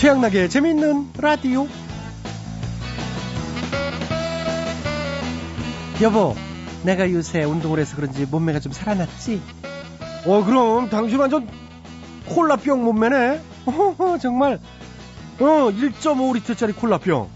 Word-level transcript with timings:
최양락의 0.00 0.48
재미있는 0.48 1.10
라디오. 1.18 1.68
여보, 6.00 6.34
내가 6.82 7.12
요새 7.12 7.44
운동을 7.44 7.78
해서 7.80 7.96
그런지 7.96 8.24
몸매가 8.24 8.60
좀 8.60 8.72
살아났지? 8.72 9.42
어, 10.24 10.42
그럼 10.42 10.88
당신 10.88 11.18
완전 11.18 11.46
콜라병 12.30 12.82
몸매네? 12.82 13.42
어허, 13.66 14.16
정말. 14.16 14.58
어, 15.38 15.44
1.5리터짜리 15.44 16.74
콜라병. 16.74 17.28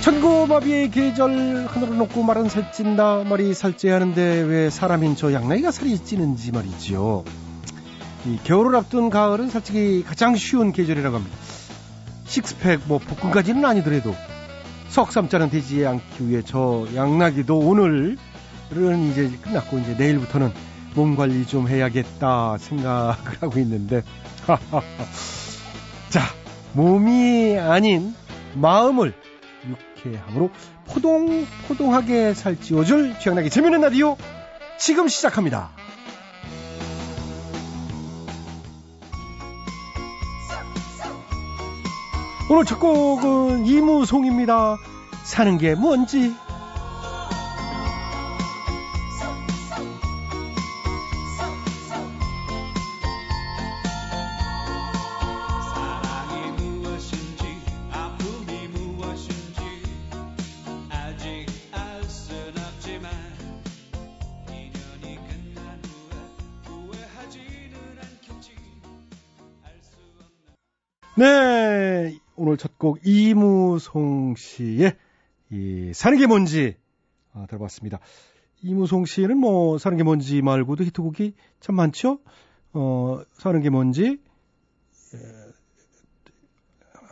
천고마비의 0.00 0.90
계절 0.90 1.66
하늘을 1.68 1.98
놓고 1.98 2.24
말은 2.24 2.48
살찐다 2.48 3.22
말이 3.28 3.54
살찌하는데 3.54 4.40
왜 4.40 4.70
사람인 4.70 5.14
저 5.14 5.32
양나이가 5.32 5.70
살이 5.70 5.96
찌는지 6.00 6.50
말이지요. 6.50 7.22
이 8.26 8.38
겨울을 8.44 8.76
앞둔 8.76 9.10
가을은 9.10 9.48
솔직히 9.48 10.04
가장 10.06 10.36
쉬운 10.36 10.72
계절이라고 10.72 11.16
합니다. 11.16 11.36
식스팩 12.26 12.82
뭐 12.86 12.98
복근까지는 12.98 13.64
아니더라도 13.64 14.14
석삼자는 14.88 15.50
되지 15.50 15.86
않기 15.86 16.28
위해 16.28 16.42
저 16.44 16.86
양나기도 16.94 17.58
오늘은 17.58 18.18
이제 19.10 19.30
끝났고 19.42 19.78
이제 19.78 19.94
내일부터는 19.94 20.52
몸 20.94 21.16
관리 21.16 21.46
좀 21.46 21.68
해야겠다 21.68 22.58
생각을 22.58 23.14
하고 23.40 23.58
있는데 23.60 24.02
자 26.10 26.20
몸이 26.72 27.58
아닌 27.58 28.14
마음을 28.54 29.14
유쾌함으로 30.04 30.50
포동포동하게 30.86 32.34
살찌워줄 32.34 33.18
최양락의 33.20 33.50
재미있는 33.50 33.80
라디오 33.80 34.16
지금 34.78 35.08
시작합니다. 35.08 35.70
오늘 42.52 42.64
첫 42.64 42.80
곡은 42.80 43.64
이무송입니다. 43.64 44.76
사는 45.22 45.56
게 45.56 45.76
뭔지. 45.76 46.34
곡 72.80 72.98
이무송 73.04 74.36
씨의 74.36 74.96
이 75.50 75.92
사는 75.94 76.18
게 76.18 76.26
뭔지 76.26 76.76
아, 77.34 77.44
들어봤습니다. 77.46 78.00
이무송 78.62 79.04
씨는 79.04 79.36
뭐 79.36 79.76
사는 79.76 79.98
게 79.98 80.02
뭔지 80.02 80.40
말고도 80.40 80.84
히트곡이 80.84 81.34
참 81.60 81.76
많죠. 81.76 82.20
어, 82.72 83.20
사는 83.34 83.60
게 83.60 83.68
뭔지 83.68 84.18
예, 85.12 85.18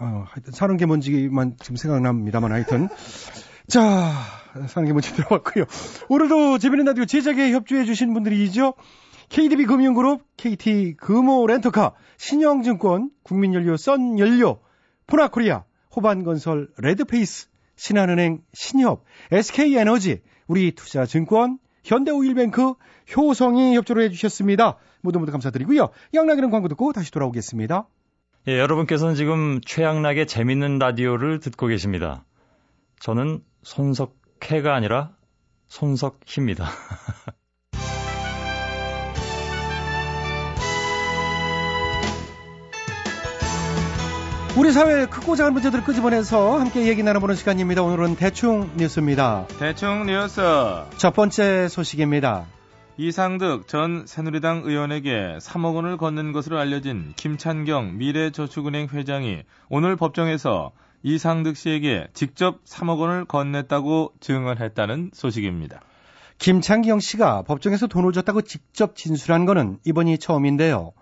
어, 0.01 0.25
하여튼 0.27 0.53
사는 0.53 0.75
게 0.79 0.87
뭔지만 0.87 1.57
지금 1.61 1.77
생각납니다만 1.77 2.51
하여튼 2.51 2.89
자 3.69 4.11
사는 4.69 4.87
게 4.87 4.93
뭔지 4.93 5.13
들어봤고요. 5.13 5.67
오늘도 6.09 6.57
재미있는 6.59 6.87
라디오 6.87 7.05
제작에 7.05 7.53
협조해 7.53 7.85
주신 7.85 8.15
분들이죠. 8.15 8.73
KDB 9.29 9.67
금융그룹, 9.67 10.23
KT 10.39 10.95
금호 10.97 11.47
렌터카, 11.47 11.93
신영증권, 12.17 13.11
국민연료, 13.23 13.77
썬연료, 13.77 14.61
포나코리아, 15.07 15.65
호반건설, 15.95 16.69
레드페이스, 16.79 17.49
신한은행, 17.77 18.43
신협, 18.53 19.05
SK에너지, 19.31 20.23
우리투자증권, 20.47 21.59
현대오일뱅크, 21.85 22.75
효성이 23.17 23.77
협조를 23.77 24.05
해주셨습니다. 24.05 24.77
모두 25.01 25.19
모두 25.19 25.33
감사드리고요. 25.33 25.89
양락이는 26.13 26.51
광고 26.51 26.69
듣고 26.69 26.93
다시 26.93 27.11
돌아오겠습니다. 27.11 27.89
예, 28.49 28.59
여러분께서는 28.59 29.15
지금 29.15 29.61
최양락의 29.65 30.27
재밌는 30.27 30.79
라디오를 30.79 31.41
듣고 31.41 31.67
계십니다. 31.67 32.25
저는 33.01 33.43
손석해가 33.63 34.75
아니라 34.75 35.15
손석희입니다. 35.69 36.67
우리 44.59 44.73
사회의 44.73 45.07
크고 45.09 45.37
작은 45.37 45.53
문제들을 45.53 45.85
끄집어내서 45.85 46.59
함께 46.59 46.89
얘기 46.89 47.05
나눠보는 47.05 47.37
시간입니다. 47.37 47.85
오늘은 47.85 48.17
대충 48.17 48.69
뉴스입니다. 48.77 49.47
대충 49.61 50.07
뉴스. 50.07 50.41
첫 50.97 51.15
번째 51.15 51.69
소식입니다. 51.69 52.45
이상득 52.97 53.69
전 53.69 54.05
새누리당 54.05 54.63
의원에게 54.65 55.39
3억 55.41 55.77
원을 55.77 55.97
건넨 55.97 56.33
것으로 56.33 56.59
알려진 56.59 57.13
김찬경 57.15 57.99
미래저축은행 57.99 58.89
회장이 58.93 59.45
오늘 59.69 59.95
법정에서 59.95 60.73
이상득 61.05 61.57
씨에게 61.57 62.09
직접 62.13 62.65
3억 62.65 62.99
원을 62.99 63.27
건넸다고 63.27 64.11
증언했다는 64.19 65.13
소식입니다. 65.15 65.83
김창경 66.39 66.99
씨가 66.99 67.43
법정에서 67.43 67.87
돈을 67.87 68.11
줬다고 68.11 68.43
직접 68.43 68.97
진술한 68.97 69.47
것은 69.47 69.79
이번이 69.85 70.19
처음인데요. 70.19 70.95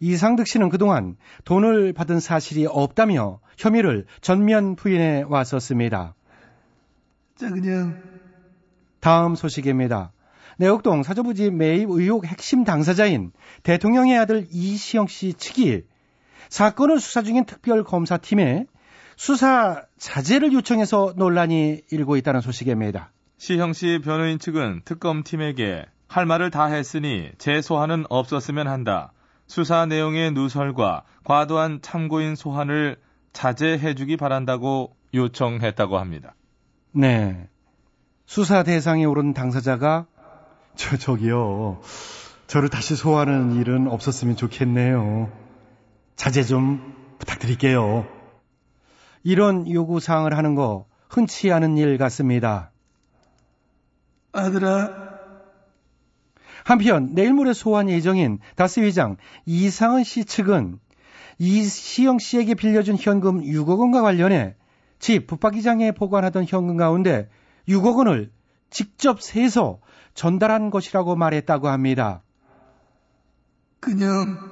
이상득 0.00 0.46
씨는 0.46 0.68
그동안 0.68 1.16
돈을 1.44 1.92
받은 1.92 2.20
사실이 2.20 2.66
없다며 2.66 3.40
혐의를 3.58 4.06
전면 4.20 4.76
부인해 4.76 5.24
왔었습니다. 5.28 6.14
자, 7.36 7.50
그냥. 7.50 8.02
다음 9.00 9.34
소식입니다. 9.34 10.12
내곡동 10.58 11.02
사저부지 11.02 11.50
매입 11.50 11.90
의혹 11.90 12.24
핵심 12.24 12.64
당사자인 12.64 13.32
대통령의 13.62 14.18
아들 14.18 14.46
이시영 14.50 15.06
씨 15.06 15.34
측이 15.34 15.82
사건을 16.48 16.98
수사 17.00 17.22
중인 17.22 17.44
특별검사팀에 17.44 18.66
수사 19.16 19.82
자제를 19.98 20.52
요청해서 20.52 21.14
논란이 21.16 21.82
일고 21.90 22.16
있다는 22.16 22.40
소식입니다. 22.40 23.12
시형 23.38 23.72
씨 23.72 24.00
변호인 24.02 24.38
측은 24.38 24.82
특검팀에게 24.84 25.84
할 26.08 26.26
말을 26.26 26.50
다 26.50 26.66
했으니 26.66 27.30
재 27.38 27.60
소환은 27.60 28.04
없었으면 28.08 28.68
한다. 28.68 29.12
수사 29.46 29.86
내용의 29.86 30.32
누설과 30.32 31.04
과도한 31.24 31.80
참고인 31.82 32.34
소환을 32.34 32.96
자제해주기 33.32 34.16
바란다고 34.16 34.96
요청했다고 35.14 35.98
합니다. 35.98 36.34
네. 36.92 37.48
수사 38.26 38.62
대상에 38.62 39.04
오른 39.04 39.34
당사자가 39.34 40.06
저, 40.74 40.96
저기요. 40.96 41.80
저를 42.46 42.68
다시 42.68 42.96
소환하는 42.96 43.56
일은 43.56 43.88
없었으면 43.88 44.36
좋겠네요. 44.36 45.30
자제 46.16 46.42
좀 46.44 46.94
부탁드릴게요. 47.18 48.06
이런 49.22 49.70
요구 49.70 50.00
사항을 50.00 50.36
하는 50.36 50.54
거 50.54 50.86
흔치 51.08 51.50
않은 51.50 51.76
일 51.76 51.98
같습니다. 51.98 52.70
아들아, 54.32 55.05
한편 56.66 57.14
내일 57.14 57.32
모레 57.32 57.52
소환 57.52 57.88
예정인 57.88 58.40
다스 58.56 58.80
회장 58.80 59.16
이상은 59.44 60.02
씨 60.02 60.24
측은 60.24 60.80
이시영 61.38 62.18
씨에게 62.18 62.54
빌려준 62.54 62.96
현금 62.98 63.40
6억 63.40 63.78
원과 63.78 64.02
관련해 64.02 64.56
집 64.98 65.28
붙박이장에 65.28 65.92
보관하던 65.92 66.44
현금 66.48 66.76
가운데 66.76 67.30
6억 67.68 67.98
원을 67.98 68.32
직접 68.68 69.22
세서 69.22 69.78
전달한 70.14 70.70
것이라고 70.70 71.14
말했다고 71.14 71.68
합니다. 71.68 72.24
그냥 73.78 74.50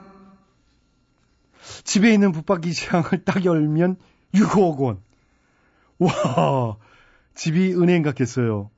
집에 1.82 2.14
있는 2.14 2.30
붙박이장을 2.30 3.24
딱 3.24 3.44
열면 3.44 3.96
6억 4.34 4.78
원. 4.78 5.00
와, 5.98 6.76
집이 7.34 7.74
은행 7.74 8.02
같겠어요. 8.02 8.70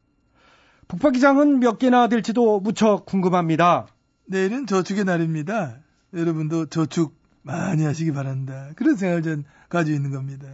북박이장은 0.89 1.61
몇 1.61 1.79
개나 1.79 2.09
될지도 2.09 2.61
무척 2.61 3.07
궁금합니다. 3.07 3.87
내일은 4.27 4.67
저축의 4.67 5.05
날입니다. 5.05 5.79
여러분도 6.15 6.67
저축 6.67 7.17
많이 7.43 7.85
하시기 7.85 8.13
바란다. 8.13 8.71
그런 8.77 8.97
생각을 8.97 9.23
전 9.23 9.45
가지고 9.69 9.97
있는 9.97 10.11
겁니다. 10.11 10.49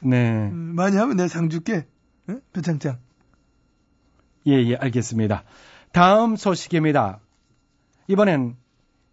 네. 0.00 0.48
음, 0.48 0.74
많이 0.74 0.96
하면 0.96 1.16
내가 1.16 1.28
상 1.28 1.50
줄게. 1.50 1.86
응? 2.28 2.40
표창장. 2.52 2.98
예, 4.46 4.52
예, 4.52 4.76
알겠습니다. 4.76 5.44
다음 5.92 6.36
소식입니다. 6.36 7.20
이번엔 8.08 8.56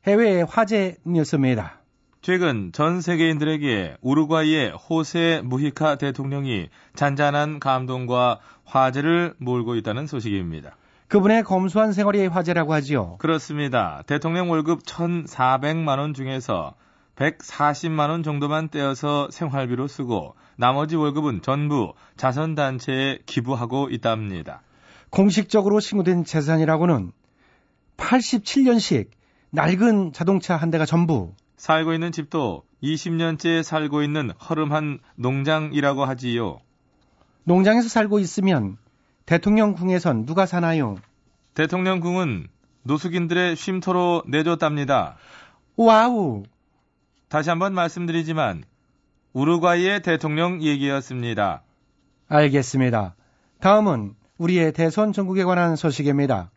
해외 0.05 0.41
화제 0.41 0.97
뉴스입니다. 1.05 1.81
최근 2.25 2.71
전 2.71 3.01
세계인들에게 3.01 3.97
우루과이의 4.01 4.71
호세 4.71 5.43
무히카 5.43 5.99
대통령이 5.99 6.69
잔잔한 6.95 7.59
감동과 7.59 8.39
화제를 8.63 9.35
몰고 9.37 9.75
있다는 9.75 10.07
소식입니다. 10.07 10.75
그분의 11.07 11.43
검소한 11.43 11.93
생활이 11.93 12.25
화제라고 12.25 12.73
하지요. 12.73 13.17
그렇습니다. 13.19 14.01
대통령 14.07 14.49
월급 14.49 14.81
1,400만 14.85 15.99
원 15.99 16.15
중에서 16.15 16.73
140만 17.15 18.09
원 18.09 18.23
정도만 18.23 18.69
떼어서 18.69 19.29
생활비로 19.29 19.87
쓰고 19.87 20.33
나머지 20.55 20.95
월급은 20.95 21.43
전부 21.43 21.93
자선 22.17 22.55
단체에 22.55 23.19
기부하고 23.27 23.89
있답니다. 23.91 24.63
공식적으로 25.11 25.79
신고된 25.79 26.23
재산이라고는 26.23 27.11
87년식 27.97 29.09
낡은 29.51 30.11
자동차 30.11 30.55
한 30.55 30.71
대가 30.71 30.85
전부 30.85 31.35
살고 31.57 31.93
있는 31.93 32.11
집도 32.11 32.63
20년째 32.83 33.63
살고 33.63 34.03
있는 34.03 34.31
허름한 34.31 34.99
농장이라고 35.15 36.05
하지요. 36.05 36.59
농장에서 37.43 37.89
살고 37.89 38.19
있으면 38.19 38.77
대통령궁에선 39.25 40.25
누가 40.25 40.45
사나요? 40.45 40.97
대통령궁은 41.53 42.47
노숙인들의 42.83 43.55
쉼터로 43.55 44.23
내줬답니다. 44.27 45.17
wow. 45.75 46.43
다시 47.27 47.49
한번 47.49 47.73
말씀드리지만 47.73 48.63
우루과이의 49.33 50.01
대통령 50.01 50.61
얘기였습니다. 50.61 51.63
알겠습니다. 52.27 53.15
다음은 53.59 54.15
우리의 54.37 54.73
대선 54.73 55.11
정국에 55.11 55.43
관한 55.43 55.75
소식입니다. 55.75 56.51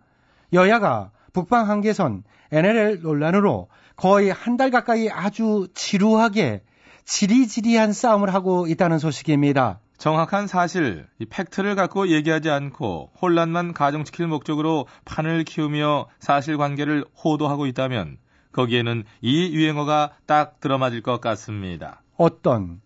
여야가 0.53 1.11
북방 1.39 1.69
한계선 1.69 2.25
NLL 2.51 3.01
논란으로 3.03 3.69
거의 3.95 4.31
한 4.33 4.57
달 4.57 4.73
가까이 4.73 5.09
아주 5.09 5.69
지루하게 5.73 6.63
지리지리한 7.05 7.93
싸움을 7.93 8.35
하고 8.35 8.67
있다는 8.67 8.99
소식입니다. 8.99 9.79
정확한 9.99 10.49
사실, 10.49 11.07
이 11.21 11.27
팩트를 11.27 11.77
갖고 11.77 12.09
얘기하지 12.09 12.51
않고 12.51 13.13
혼란만 13.23 13.73
가중시킬 13.73 14.27
목적으로 14.27 14.87
판을 15.05 15.45
키우며 15.45 16.07
사실관계를 16.19 17.05
호도하고 17.25 17.67
있다면 17.67 18.19
거기에는 18.53 19.05
이 19.21 19.55
유행어가 19.55 20.11
딱 20.27 20.59
들어맞을 20.59 21.03
것 21.03 21.21
같습니다. 21.21 22.03
어떤 22.17 22.81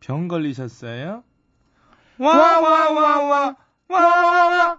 병 0.00 0.26
걸리셨어요? 0.28 1.22
와와와와 2.18 3.56
와와와 3.88 4.78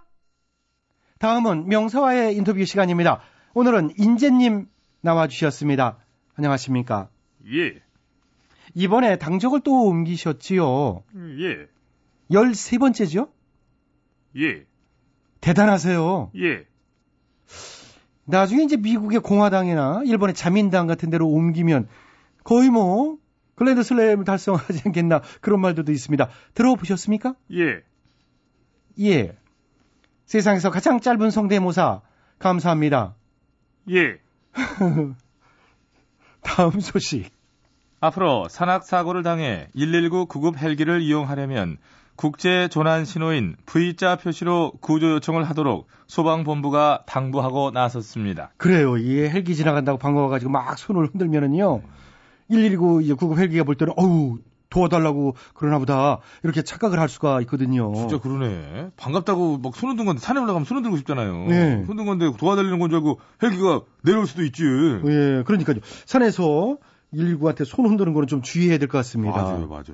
다음은 1.24 1.70
명사와의 1.70 2.36
인터뷰 2.36 2.62
시간입니다. 2.66 3.22
오늘은 3.54 3.92
인재님 3.96 4.66
나와주셨습니다. 5.00 5.96
안녕하십니까? 6.34 7.08
예, 7.50 7.80
이번에 8.74 9.16
당적을 9.16 9.60
또 9.60 9.86
옮기셨지요. 9.86 11.02
예, 11.40 11.66
13번째죠? 12.30 13.30
예, 14.36 14.66
대단하세요. 15.40 16.32
예. 16.36 16.66
나중에 18.26 18.64
이제 18.64 18.76
미국의 18.76 19.20
공화당이나 19.20 20.02
일본의 20.04 20.34
자민당 20.34 20.86
같은 20.86 21.08
데로 21.08 21.26
옮기면 21.26 21.88
거의 22.42 22.68
뭐 22.68 23.16
글랜드 23.54 23.82
슬램을 23.82 24.26
달성하지 24.26 24.82
않겠나 24.84 25.22
그런 25.40 25.62
말들도 25.62 25.90
있습니다. 25.90 26.28
들어보셨습니까? 26.52 27.34
예. 27.52 27.82
예. 29.00 29.38
세상에서 30.26 30.70
가장 30.70 31.00
짧은 31.00 31.30
성대모사 31.30 32.00
감사합니다. 32.38 33.14
예. 33.90 34.18
다음 36.42 36.80
소식. 36.80 37.30
앞으로 38.00 38.48
산악 38.48 38.84
사고를 38.84 39.22
당해 39.22 39.68
119 39.74 40.26
구급 40.26 40.58
헬기를 40.58 41.00
이용하려면 41.00 41.78
국제 42.16 42.68
조난 42.68 43.04
신호인 43.04 43.56
V자 43.66 44.16
표시로 44.16 44.72
구조 44.80 45.10
요청을 45.12 45.44
하도록 45.44 45.88
소방본부가 46.06 47.04
당부하고 47.06 47.70
나섰습니다. 47.72 48.52
그래요. 48.56 48.96
이 48.98 49.20
헬기 49.20 49.54
지나간다고 49.54 49.98
반가워가지고 49.98 50.50
막 50.50 50.78
손을 50.78 51.06
흔들면은요. 51.06 51.82
119 52.50 53.02
이제 53.02 53.14
구급 53.14 53.38
헬기가 53.38 53.64
볼 53.64 53.74
때는 53.74 53.94
어우 53.96 54.38
도와달라고 54.74 55.36
그러나 55.54 55.78
보다 55.78 56.18
이렇게 56.42 56.62
착각을 56.62 56.98
할 56.98 57.08
수가 57.08 57.40
있거든요. 57.42 57.94
진짜 57.94 58.18
그러네. 58.18 58.90
반갑다고 58.96 59.58
막손 59.58 59.90
흔든 59.90 60.04
건데 60.04 60.20
산에 60.20 60.40
올라가면 60.40 60.64
손 60.66 60.78
흔들고 60.78 60.96
싶잖아요. 60.98 61.46
네. 61.46 61.84
흔든 61.86 62.04
건데 62.06 62.30
도와달라는 62.36 62.78
건 62.80 62.90
줄 62.90 62.96
알고 62.96 63.18
헬기가 63.42 63.82
내려올 64.02 64.26
수도 64.26 64.42
있지. 64.44 64.62
예, 64.64 65.42
그러니까요. 65.46 65.76
산에서 66.06 66.76
119한테 67.14 67.64
손 67.64 67.86
흔드는 67.86 68.12
거는 68.12 68.26
좀 68.26 68.42
주의해야 68.42 68.78
될 68.78 68.88
것 68.88 68.98
같습니다. 68.98 69.40
맞아요, 69.40 69.68
맞아요. 69.68 69.84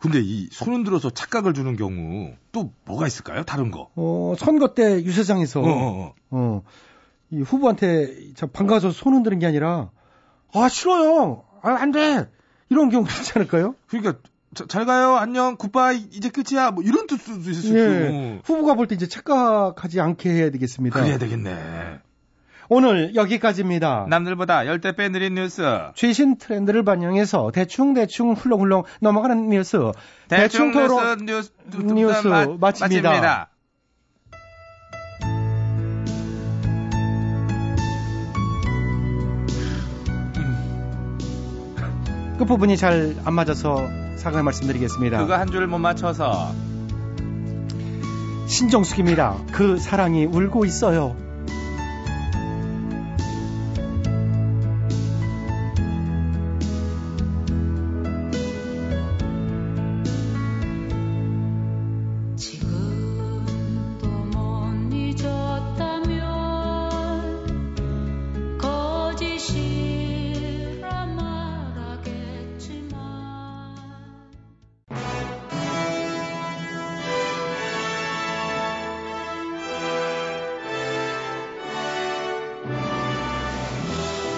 근데 0.00 0.20
이 0.22 0.48
손 0.52 0.72
흔들어서 0.74 1.10
착각을 1.10 1.52
주는 1.52 1.74
경우 1.76 2.32
또 2.52 2.72
뭐가 2.84 3.06
있을까요? 3.08 3.42
다른 3.42 3.72
거. 3.72 3.90
어, 3.96 4.34
선거 4.38 4.74
때 4.74 5.02
유세장에서 5.02 5.60
어, 5.60 5.64
어, 5.66 5.68
어. 5.70 6.12
어, 6.30 6.62
이 7.32 7.40
후보한테 7.42 8.32
참 8.36 8.48
반가워서 8.52 8.92
손 8.92 9.14
흔드는 9.14 9.40
게 9.40 9.46
아니라 9.46 9.90
아 10.54 10.68
싫어요. 10.68 11.42
아, 11.62 11.70
안 11.70 11.90
돼. 11.90 12.28
이런 12.70 12.90
경우 12.90 13.04
있지 13.04 13.32
않을까요? 13.36 13.74
그러니까 13.88 14.14
자- 14.54 14.64
잘 14.68 14.86
가요. 14.86 15.16
안녕. 15.16 15.56
goodbye. 15.56 16.06
이제 16.12 16.30
끝이야. 16.30 16.70
뭐 16.70 16.82
이런 16.82 17.06
뜻도 17.06 17.32
있을 17.40 17.54
수 17.54 17.78
예. 17.78 18.08
있고. 18.08 18.40
후보가 18.44 18.74
볼 18.74 18.86
때 18.86 18.94
이제 18.94 19.06
착각하지 19.06 20.00
않게 20.00 20.30
해야 20.30 20.50
되겠습니다. 20.50 20.98
그래야 21.00 21.18
되겠네. 21.18 22.00
오늘 22.70 23.14
여기까지입니다. 23.14 24.06
남들보다 24.10 24.66
열대 24.66 24.94
배 24.96 25.08
느린 25.08 25.34
뉴스. 25.34 25.62
최신 25.94 26.36
트렌드를 26.36 26.84
반영해서 26.84 27.50
대충대충 27.54 28.32
훌렁훌렁 28.32 28.82
넘어가는 29.00 29.48
뉴스. 29.48 29.78
대충 30.28 30.72
토론 30.72 31.24
뉴스, 31.24 31.50
뉴스, 31.70 31.82
뉴스 31.94 32.26
마- 32.26 32.46
마칩니다. 32.58 32.58
마칩니다. 32.60 33.48
끝부분이 42.38 42.76
잘 42.76 43.16
안 43.24 43.34
맞아서 43.34 43.88
사과의 44.16 44.44
말씀드리겠습니다. 44.44 45.18
그거 45.18 45.34
한 45.36 45.48
줄 45.48 45.66
못 45.66 45.78
맞춰서 45.78 46.52
신정숙입니다. 48.46 49.36
그 49.52 49.78
사랑이 49.78 50.24
울고 50.24 50.64
있어요. 50.64 51.14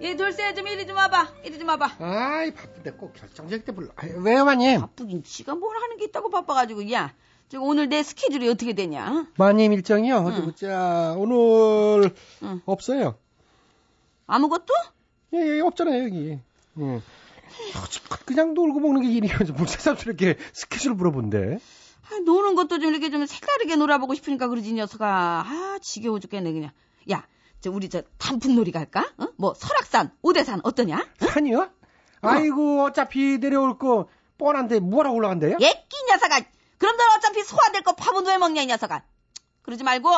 이 0.00 0.16
돌쇠야 0.16 0.54
좀 0.54 0.66
이리 0.66 0.86
좀 0.86 0.96
와봐. 0.96 1.28
이리 1.44 1.58
좀 1.58 1.68
와봐. 1.68 1.96
아이, 1.98 2.52
바쁜데 2.52 2.92
꼭 2.92 3.12
결정적 3.12 3.64
때 3.64 3.72
불러. 3.72 3.88
아이, 3.96 4.10
왜요, 4.16 4.44
마님? 4.44 4.80
바쁘긴 4.80 5.22
지가 5.22 5.54
뭘 5.54 5.76
하는 5.76 5.96
게 5.98 6.04
있다고 6.06 6.30
바빠가지고 6.30 6.90
야. 6.92 7.12
저 7.48 7.60
오늘 7.60 7.88
내 7.88 8.02
스케줄이 8.02 8.48
어떻게 8.48 8.72
되냐? 8.74 9.26
마님 9.36 9.72
일정이요? 9.72 10.16
어디 10.18 10.40
보자. 10.42 11.14
오늘 11.18 12.14
응. 12.44 12.62
없어요. 12.64 13.16
아무것도? 14.26 14.72
예, 15.34 15.56
예, 15.56 15.60
없잖아요, 15.60 16.04
여기. 16.04 16.38
예. 16.78 17.02
아, 17.74 18.16
그냥 18.24 18.54
놀고 18.54 18.78
먹는 18.80 19.02
게 19.02 19.10
일이면서 19.10 19.52
뭘 19.54 19.66
새삼스럽게 19.66 20.36
스케줄 20.52 20.94
물어본대. 20.94 21.58
아, 22.10 22.18
노는 22.24 22.54
것도 22.54 22.78
좀 22.78 22.90
이렇게 22.90 23.10
좀 23.10 23.26
색다르게 23.26 23.76
놀아보고 23.76 24.14
싶으니까 24.14 24.46
그러지 24.48 24.70
이 24.70 24.72
녀석아. 24.74 25.06
아 25.46 25.78
지겨워 25.82 26.20
죽겠네 26.20 26.52
그냥. 26.52 26.70
야, 27.10 27.26
저 27.60 27.70
우리 27.70 27.88
저 27.88 28.02
단풍놀이 28.18 28.72
갈까? 28.72 29.10
어? 29.18 29.26
뭐 29.36 29.54
설악산, 29.54 30.12
오대산 30.22 30.60
어떠냐? 30.62 31.06
산이요? 31.18 31.70
아이고, 32.22 32.84
어차피 32.84 33.38
내려올 33.38 33.78
거 33.78 34.08
뻔한데 34.38 34.80
뭐하러 34.80 35.12
올라간대요? 35.12 35.58
예끼 35.60 35.96
녀석아. 36.10 36.40
그럼 36.78 36.96
넌 36.96 37.08
어차피 37.18 37.42
소화될 37.44 37.82
거 37.82 37.94
밥은 37.94 38.26
왜 38.26 38.38
먹냐 38.38 38.62
이 38.62 38.66
녀석아. 38.66 39.02
그러지 39.62 39.84
말고 39.84 40.10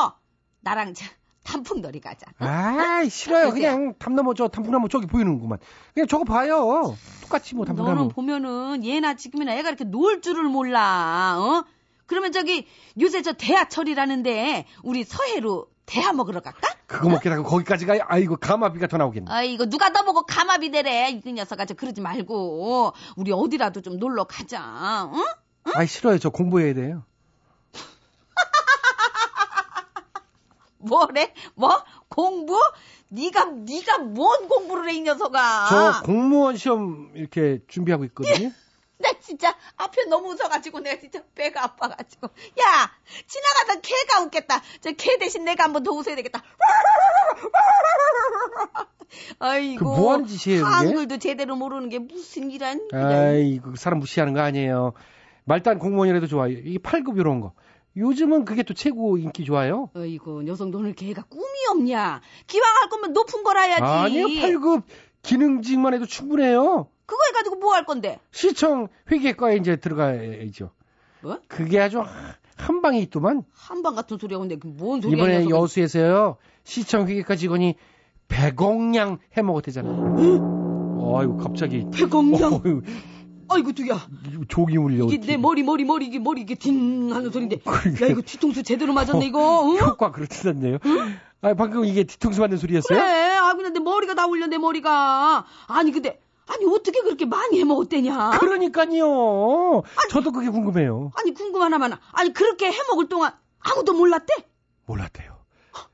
나랑 0.61 0.93
저 0.93 1.05
단풍놀이 1.43 1.99
가자. 1.99 2.25
아이, 2.37 3.09
싫어요. 3.09 3.51
그지야? 3.51 3.75
그냥 3.75 3.93
담나무, 3.99 4.33
저 4.33 4.47
단풍나무 4.47 4.87
저기 4.87 5.07
보이는구만. 5.07 5.59
그냥 5.93 6.07
저거 6.07 6.23
봐요. 6.23 6.95
똑같이 7.21 7.55
뭐 7.55 7.65
너는 7.65 7.75
단풍나무. 7.83 8.09
보면은 8.09 8.85
얘나 8.85 9.15
지금이나 9.15 9.53
애가 9.55 9.67
이렇게 9.67 9.83
놀 9.83 10.21
줄을 10.21 10.43
몰라. 10.43 11.35
어? 11.37 11.65
그러면 12.05 12.31
저기 12.31 12.65
요새 13.01 13.21
저 13.21 13.33
대하철이라는데 13.33 14.65
우리 14.83 15.03
서해로 15.03 15.67
대하 15.85 16.13
먹으러 16.13 16.39
갈까? 16.41 16.59
그거 16.87 17.09
먹겠다고 17.09 17.43
거기까지 17.43 17.85
가요? 17.85 18.01
아이고, 18.07 18.37
가마비가 18.37 18.87
더 18.87 18.97
나오겠네. 18.97 19.31
아이고 19.31 19.65
누가 19.69 19.91
더 19.91 20.03
보고 20.03 20.23
가마비 20.25 20.71
되래 20.71 21.09
이 21.25 21.33
녀석아 21.33 21.65
저 21.65 21.73
그러지 21.73 22.01
말고 22.01 22.93
우리 23.17 23.31
어디라도 23.31 23.81
좀 23.81 23.97
놀러 23.97 24.25
가자. 24.25 25.09
응? 25.13 25.23
아이, 25.75 25.87
싫어요. 25.87 26.19
저 26.19 26.29
공부해야 26.29 26.73
돼요. 26.73 27.03
뭐래? 30.77 31.33
뭐 31.55 31.83
공부? 32.09 32.59
네가 33.09 33.45
네가 33.45 33.99
뭔 33.99 34.47
공부를 34.47 34.89
해 34.89 34.95
이 34.95 35.01
녀석아? 35.01 35.67
저 35.69 36.01
공무원 36.03 36.57
시험 36.57 37.11
이렇게 37.15 37.59
준비하고 37.67 38.03
있거든요. 38.05 38.51
나 39.03 39.19
진짜 39.19 39.55
앞에 39.77 40.05
너무 40.05 40.31
웃어가지고 40.33 40.79
내가 40.79 40.99
진짜 40.99 41.21
배가 41.35 41.63
아파가지고 41.65 42.27
야 42.27 42.91
지나가던 43.27 43.81
개가 43.81 44.21
웃겠다 44.23 44.61
저 44.81 44.91
개 44.93 45.17
대신 45.17 45.43
내가 45.45 45.65
한번 45.65 45.83
더 45.83 45.91
웃어야 45.91 46.15
되겠다 46.15 46.41
아이고 49.39 49.85
그뭐 49.95 50.13
하는 50.13 50.25
짓이에요? 50.25 50.65
한글도 50.65 51.17
제대로 51.19 51.55
모르는 51.55 51.89
게 51.89 51.99
무슨 51.99 52.49
일한 52.49 52.81
아이고, 52.91 53.75
사람 53.75 53.99
무시하는 53.99 54.33
거 54.33 54.41
아니에요. 54.41 54.93
말단 55.45 55.77
공무원이라도 55.79 56.27
좋아요. 56.27 56.51
이게 56.53 56.77
8급 56.79 57.19
이런 57.19 57.41
거. 57.41 57.53
요즘은 57.95 58.45
그게 58.45 58.63
또 58.63 58.73
최고 58.73 59.17
인기 59.17 59.45
좋아요. 59.45 59.89
아이고 59.95 60.41
녀석 60.41 60.69
너는 60.69 60.95
개가 60.95 61.23
꿈이 61.23 61.43
없냐 61.69 62.21
기왕 62.47 62.75
할 62.81 62.89
거면 62.89 63.13
높은 63.13 63.43
걸 63.43 63.57
해야지 63.57 63.83
아니요, 63.83 64.27
8급 64.27 64.83
기능직만 65.21 65.93
해도 65.93 66.05
충분해요. 66.07 66.87
그거 67.05 67.21
해가지고 67.29 67.55
뭐 67.57 67.73
할 67.73 67.85
건데 67.85 68.19
시청 68.31 68.87
회계과에 69.11 69.57
이제 69.57 69.75
들어가야죠. 69.75 70.71
뭐? 71.21 71.39
그게 71.47 71.79
아주 71.79 72.01
한 72.57 72.81
방에 72.81 72.99
있더만. 72.99 73.43
한방 73.53 73.95
같은 73.95 74.17
소리 74.19 74.33
하고 74.35 74.47
근데 74.47 74.59
뭔 74.67 75.01
소리야 75.01 75.17
이번에 75.17 75.33
이 75.43 75.45
녀석은. 75.47 75.63
여수에서요, 75.63 76.37
시청 76.63 77.07
회계과 77.07 77.35
직원이 77.35 77.75
100억량 78.27 79.19
해먹었대잖아요. 79.33 80.15
아이고, 81.15 81.37
갑자기. 81.37 81.85
백억량 81.93 82.53
어휴, 82.53 82.81
아이고 83.49 83.71
두야 83.73 84.07
조기 84.47 84.77
울려. 84.77 85.05
이게 85.05 85.17
내 85.19 85.37
머리 85.37 85.61
머리 85.63 85.83
머리 85.83 86.07
이게 86.07 86.19
머리 86.19 86.41
이게 86.41 86.55
딩 86.55 87.13
하는 87.13 87.29
소리인데. 87.31 87.57
야 88.01 88.07
이거 88.07 88.21
뒤통수 88.21 88.63
제대로 88.63 88.93
맞았네 88.93 89.25
이거 89.25 89.69
응? 89.73 89.79
효과 89.79 90.11
그렇듯한데요. 90.11 90.77
아, 91.41 91.53
방금 91.55 91.83
이게 91.85 92.03
뒤통수 92.05 92.39
맞는 92.39 92.57
소리였어요? 92.57 92.97
그래 92.97 93.35
아 93.35 93.53
그냥 93.53 93.73
내 93.73 93.79
머리가 93.79 94.15
다 94.15 94.25
울려 94.27 94.47
내 94.47 94.57
머리가 94.57 95.45
아니 95.67 95.91
근데 95.91 96.21
아니 96.47 96.65
어떻게 96.65 97.01
그렇게 97.01 97.25
많이 97.25 97.59
해먹었대냐 97.59 98.31
그러니까요. 98.39 99.83
저도 100.09 100.31
그게 100.31 100.49
궁금해요. 100.49 101.11
아니 101.15 101.33
궁금하나 101.33 101.77
마나 101.77 101.99
아니 102.11 102.33
그렇게 102.33 102.71
해먹을 102.71 103.07
동안 103.09 103.33
아무도 103.59 103.93
몰랐대 103.93 104.33
몰랐대요. 104.85 105.33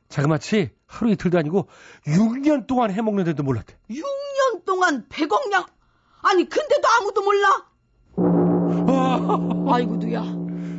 자그마치 0.10 0.72
하루 0.88 1.12
이틀도 1.12 1.38
아니고 1.38 1.68
6년 2.08 2.66
동안 2.66 2.92
해먹는데도 2.92 3.44
몰랐대. 3.44 3.78
6년 3.92 4.66
동안 4.66 5.06
100억 5.08 5.50
량 5.52 5.66
아니 6.24 6.50
근데도 6.50 6.88
아무도 7.00 7.22
몰라 7.22 7.66
아이고 9.72 10.00
두야 10.00 10.24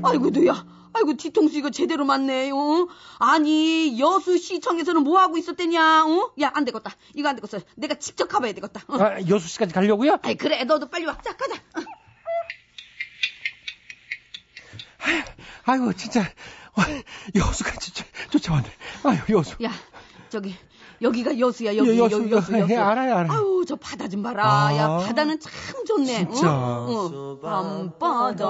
아이고 0.03 0.31
두야 0.33 0.65
아이고 0.93 1.17
뒤통수 1.17 1.57
이거 1.57 1.71
제대로 1.71 2.05
맞네 2.05 2.51
어? 2.51 2.89
아니 3.19 3.99
여수 4.01 4.37
시청에서는 4.39 5.03
뭐 5.03 5.19
하고 5.21 5.37
있었대냐 5.39 6.05
어? 6.07 6.33
야안 6.41 6.65
되겠다 6.65 6.91
이거 7.15 7.29
안 7.29 7.37
되겠어 7.37 7.61
내가 7.77 7.95
직접 7.95 8.27
가봐야 8.29 8.53
되겠다 8.53 8.83
어. 8.89 8.97
아, 9.01 9.21
여수시까지 9.29 9.73
가려고요? 9.73 10.19
아이 10.23 10.35
그래 10.37 10.65
너도 10.65 10.89
빨리 10.89 11.07
와 11.07 11.17
자 11.23 11.37
가자 11.37 11.55
어. 11.55 11.81
아이고, 15.65 15.93
진짜. 15.93 16.21
어, 16.23 16.83
여수가 17.35 17.73
진짜 17.73 18.05
쫓아왔네. 18.31 18.69
아유, 19.05 19.19
여수. 19.31 19.57
야 19.63 19.71
저기 20.29 20.55
여기가 21.02 21.38
여수야 21.38 21.76
여기 21.76 21.99
여- 21.99 22.04
여수, 22.04 22.16
여기 22.16 22.30
여수 22.30 22.52
예, 22.54 22.59
여수 22.61 22.78
알아요, 22.78 23.14
알아요. 23.16 23.33
아유 23.33 23.64
저 23.66 23.76
바다 23.76 24.07
좀 24.09 24.23
봐라 24.23 24.45
아, 24.66 24.76
야 24.76 24.99
바다는 24.99 25.38
참 25.40 25.52
좋네 25.87 26.28
진짜. 26.28 26.50
어? 26.52 26.87
어. 27.12 27.38
밤바다 28.40 28.45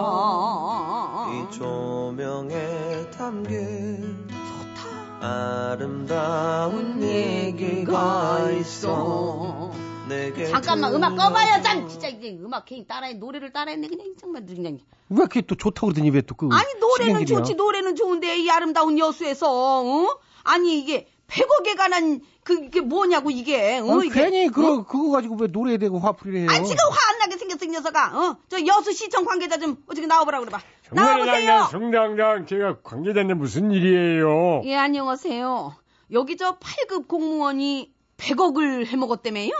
이 1.33 1.51
조명에 1.57 3.11
담긴 3.17 4.27
좋다 4.29 5.27
아름다운 5.27 7.03
얘기가 7.03 8.51
있어 8.53 9.71
내게 10.09 10.47
잠깐만 10.47 10.93
음악 10.95 11.15
꺼봐요 11.17 11.63
짠 11.63 11.89
진짜 11.89 12.09
이제 12.09 12.37
음악 12.43 12.65
괜히 12.65 12.85
따라해 12.87 13.15
노래를 13.15 13.53
따라했네 13.53 13.87
그냥 13.89 14.07
정말 14.21 14.45
그냥 14.45 14.79
왜 15.09 15.17
이렇게 15.19 15.41
또 15.43 15.55
좋다고 15.55 15.89
그러더니 15.89 16.11
왜 16.11 16.23
또 16.23 16.35
그. 16.35 16.49
아니 16.53 16.67
노래는 16.81 17.21
신경질이야? 17.21 17.39
좋지 17.39 17.55
노래는 17.55 17.95
좋은데 17.97 18.39
이 18.39 18.51
아름다운 18.51 18.99
여수에서 18.99 19.83
어? 19.83 20.19
아니 20.45 20.79
이게 20.81 21.09
100억에 21.31 21.77
관한 21.77 22.21
그게 22.43 22.81
뭐냐고 22.81 23.31
이게 23.31 23.79
어? 23.79 23.93
아니, 23.99 24.07
이게 24.07 24.23
괜히 24.23 24.47
어? 24.49 24.51
그거, 24.51 24.83
그거 24.85 25.11
가지고 25.11 25.37
왜 25.37 25.47
노래에 25.49 25.79
대고 25.79 25.99
화풀이를 25.99 26.41
해요? 26.41 26.49
아니 26.51 26.67
지금 26.67 26.85
화 26.91 26.97
안 27.13 27.19
나게 27.19 27.37
생겼어 27.37 27.65
이 27.65 27.69
녀석아 27.69 28.19
어? 28.19 28.37
저 28.49 28.65
여수 28.67 28.93
시청 28.93 29.25
관계자 29.25 29.59
좀 29.59 29.77
어떻게 29.87 30.07
나와보라 30.07 30.41
그래봐 30.41 30.61
나와보세요 30.93 31.69
성당장 31.71 32.47
제가 32.47 32.81
관계자인데 32.83 33.35
무슨 33.35 33.71
일이에요? 33.71 34.63
예 34.65 34.77
안녕하세요 34.77 35.75
여기 36.13 36.37
저 36.37 36.59
8급 36.59 37.09
공무원이 37.09 37.93
100억을 38.17 38.87
해먹었다며요 38.87 39.51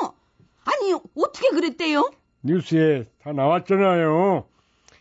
아니 0.65 0.95
어떻게 1.17 1.49
그랬대요 1.51 2.11
뉴스에 2.43 3.05
다 3.23 3.33
나왔잖아요. 3.33 4.45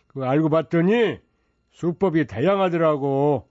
그 0.08 0.24
알고 0.24 0.50
봤더니 0.50 1.18
수법이 1.72 2.26
다양하더라고. 2.26 3.48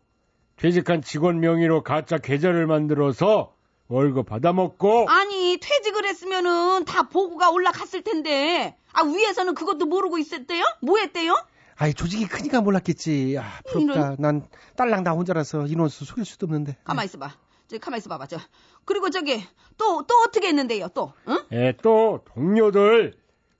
퇴직한 0.59 1.01
직원 1.01 1.39
명의로 1.39 1.83
가짜 1.83 2.17
계좌를 2.17 2.67
만들어서 2.67 3.53
월급 3.87 4.27
받아먹고 4.27 5.07
아니 5.09 5.57
퇴직을 5.59 6.05
했으면은 6.05 6.85
다 6.85 7.03
보고가 7.09 7.49
올라갔을 7.49 8.01
텐데 8.03 8.75
아 8.93 9.03
위에서는 9.03 9.55
그것도 9.55 9.85
모르고 9.85 10.17
있었대요? 10.17 10.63
뭐 10.81 10.97
했대요? 10.99 11.35
아이, 11.81 11.93
조직이 11.93 12.27
크니까 12.27 12.59
몰랐겠지. 12.59 13.37
아, 13.39 13.61
부럽다. 13.69 13.93
이런. 13.93 14.15
난 14.19 14.47
딸랑 14.75 15.05
나 15.05 15.11
혼자라서 15.11 15.65
인원수 15.65 16.03
속일 16.03 16.25
수도 16.25 16.45
없는데. 16.45 16.75
가만 16.83 17.05
있어봐. 17.05 17.31
저 17.69 17.77
가만 17.77 17.99
있어봐 17.99 18.17
봐. 18.17 18.27
저 18.27 18.37
그리고 18.83 19.09
저기 19.09 19.41
또 19.77 20.03
또 20.03 20.15
어떻게 20.27 20.49
했는데요? 20.49 20.89
또 20.93 21.13
응? 21.29 21.39
예, 21.53 21.73
또 21.81 22.19
동료들 22.33 23.13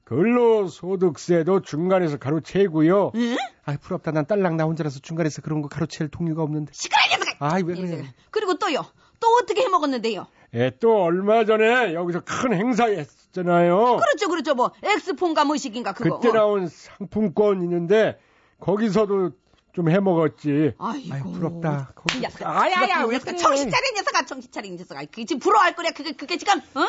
근로소득세도 0.09 1.61
중간에서 1.61 2.17
가로채고요. 2.17 3.11
응? 3.13 3.37
아이, 3.63 3.77
부럽다. 3.77 4.09
난 4.09 4.25
딸랑 4.25 4.57
나 4.57 4.63
혼자라서 4.63 4.99
중간에서 5.01 5.43
그런 5.43 5.61
거 5.61 5.67
가로챌 5.67 6.07
동료가 6.07 6.41
없는데. 6.41 6.71
시끄러 6.73 6.99
이 7.05 7.09
녀석아. 7.11 7.37
아이, 7.39 7.61
왜이 7.61 7.79
그래. 7.79 8.13
그리고 8.31 8.57
또요. 8.57 8.83
또 9.19 9.27
어떻게 9.39 9.61
해먹었는데요? 9.61 10.25
예, 10.55 10.71
또 10.79 11.03
얼마 11.03 11.45
전에 11.45 11.93
여기서 11.93 12.21
큰 12.25 12.53
행사 12.53 12.85
했잖아요. 12.85 13.97
그렇죠, 13.97 14.29
그렇죠. 14.29 14.55
뭐 14.55 14.71
엑스폰가 14.81 15.45
뭐식인가 15.45 15.93
그거. 15.93 16.17
그때 16.17 16.33
나온 16.33 16.67
상품권 16.67 17.61
있는데 17.61 18.19
거기서도 18.59 19.33
좀 19.73 19.91
해먹었지. 19.91 20.73
아이고. 20.79 21.13
아이, 21.13 21.21
부럽다. 21.21 21.91
거기. 21.93 22.17
이 22.17 22.21
녀석아. 22.21 22.49
아야야, 22.49 23.03
이 23.03 23.09
녀석아. 23.09 23.35
정신 23.35 23.67
이 23.67 23.71
녀석아. 23.95 24.25
정신 24.25 24.49
이 24.65 24.71
녀석아. 24.71 25.01
그게 25.01 25.25
지금 25.25 25.39
부러워할 25.39 25.75
거야. 25.75 25.91
그게 25.91 26.13
그게 26.13 26.37
지금 26.37 26.57
어? 26.57 26.87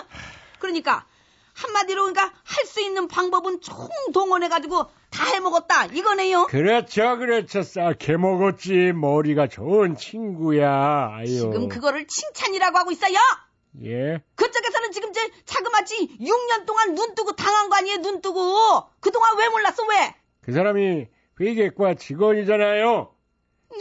그러니까 0.59 1.05
한마디로 1.54 2.02
그러니까 2.02 2.33
할 2.45 2.66
수 2.66 2.80
있는 2.80 3.09
방법은 3.09 3.61
총동원해가지고 3.61 4.87
다 5.11 5.25
해먹었다. 5.26 5.87
이거네요. 5.87 6.47
그렇죠, 6.47 7.16
그렇죠. 7.19 7.62
싹 7.62 8.09
해 8.09 8.16
먹었지. 8.16 8.92
머리가 8.95 9.49
좋은 9.49 9.97
친구야. 9.97 11.11
아유. 11.12 11.26
지금 11.26 11.69
그거를 11.69 12.07
칭찬이라고 12.07 12.78
하고 12.78 12.92
있어요. 12.92 13.16
예. 13.85 14.21
그쪽에서는 14.37 14.92
지금 14.92 15.12
저 15.12 15.21
자그마치 15.47 16.19
6년 16.21 16.64
동안 16.66 16.95
눈 16.95 17.14
뜨고 17.14 17.33
당한 17.35 17.69
거 17.69 17.76
아니에요, 17.76 17.99
눈 18.02 18.21
뜨고. 18.21 18.85
그동안 19.00 19.37
왜 19.38 19.49
몰랐어, 19.49 19.83
왜? 19.88 20.14
그 20.42 20.52
사람이 20.52 21.07
회계과 21.40 21.95
직원이잖아요. 21.95 23.12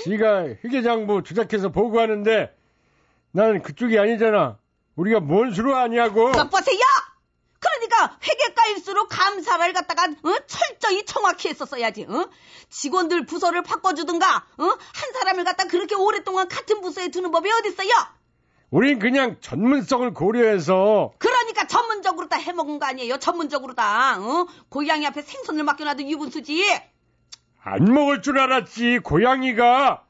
지가 0.04 0.46
회계장부 0.64 1.24
조작해서 1.24 1.70
보고하는데 1.70 2.56
나는 3.32 3.62
그쪽이 3.62 4.00
아니잖아. 4.00 4.58
우리가 4.96 5.20
뭔 5.20 5.52
수로 5.54 5.76
아냐고. 5.76 6.32
그것 6.32 6.50
보세요! 6.50 6.80
회계과일수록 8.24 9.10
감사를 9.10 9.74
갖다가 9.74 10.04
어? 10.04 10.36
철저히 10.48 11.04
정확히 11.06 11.50
했었어야지. 11.50 12.06
어? 12.10 12.30
직원들 12.70 13.26
부서를 13.26 13.64
바꿔주든가 13.64 14.46
어? 14.58 14.64
한 14.64 15.14
사람을 15.14 15.44
갖다 15.44 15.66
그렇게 15.66 15.96
오랫동안 15.96 16.48
같은 16.48 16.82
부서에 16.82 17.10
두는 17.10 17.32
법이 17.32 17.50
어딨어요? 17.52 17.90
우린 18.72 19.00
그냥 19.00 19.38
전문성을 19.42 20.14
고려해서 20.14 21.14
그러니까 21.18 21.66
전문적으로 21.66 22.28
다 22.30 22.38
해먹은 22.38 22.78
거 22.80 22.86
아니에요? 22.86 23.18
전문적으로 23.18 23.74
다. 23.74 24.18
어? 24.20 24.48
고양이 24.70 25.06
앞에 25.08 25.22
생선을 25.24 25.64
맡겨놔도 25.64 26.04
유분수지. 26.04 26.64
안 27.64 27.84
먹을 27.86 28.22
줄 28.22 28.40
알았지. 28.40 29.00
고양이가 29.00 30.04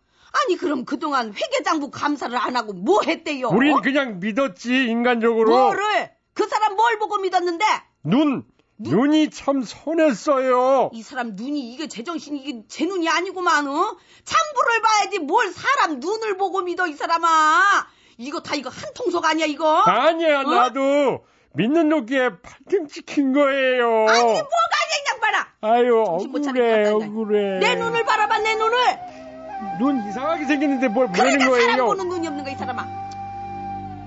아니 0.46 0.58
그럼 0.58 0.86
그동안 0.86 1.34
회계장부 1.34 1.89
감사를 1.89 2.36
안 2.38 2.55
하고 2.55 2.74
뭐 2.74 3.01
했대요? 3.01 3.48
우린 3.50 3.81
그냥 3.81 4.19
믿었지 4.19 4.86
인간적으로. 4.86 5.50
뭐를? 5.50 6.12
그 6.39 6.48
사람 6.48 6.75
뭘 6.75 6.98
보고 7.00 7.17
믿었는데? 7.17 7.65
눈 8.03 8.46
눈 8.81 9.12
이 9.13 9.29
참 9.29 9.62
선했어요. 9.62 10.91
이 10.93 11.03
사람 11.03 11.36
눈이 11.36 11.74
이게 11.74 11.89
제정신이 11.89 12.39
이게 12.39 12.63
제 12.69 12.86
눈이 12.86 13.10
아니구만 13.10 13.67
어? 13.67 13.98
장부를 14.24 14.81
봐야지 14.81 15.19
뭘 15.19 15.51
사람 15.51 16.00
눈을 16.00 16.38
보고 16.38 16.62
믿어 16.62 16.88
이 16.88 16.93
사람아 16.93 17.88
이거 18.17 18.39
다 18.39 18.55
이거 18.55 18.69
한 18.69 18.93
통속 18.96 19.25
아니야 19.25 19.46
이거? 19.48 19.79
아니야 19.81 20.39
어? 20.39 20.43
나도 20.43 21.25
믿는 21.55 21.89
놓기에 21.89 22.29
팔등 22.41 22.88
찍힌 22.88 23.34
거예요. 23.34 24.08
아니 24.08 24.22
뭐가 24.24 24.39
아니야 24.79 24.96
이 24.96 25.12
양반아 25.12 25.48
아유 25.60 26.01
억울해 26.08 26.88
억울해. 26.88 27.60
내 27.60 27.75
눈을 27.75 28.05
바라봐 28.05 28.39
내 28.39 28.55
눈을 28.55 28.77
눈 29.79 30.08
이상하게 30.08 30.46
생겼는데 30.46 30.88
뭘 30.88 31.08
보는 31.08 31.19
그러니까 31.19 31.43
사람 31.43 31.50
거예요? 31.75 31.86
보는 31.88 32.08
눈이 32.08 32.27
없는 32.29 32.43
거야 32.46 32.53
이 32.53 32.58
사람아 32.58 32.81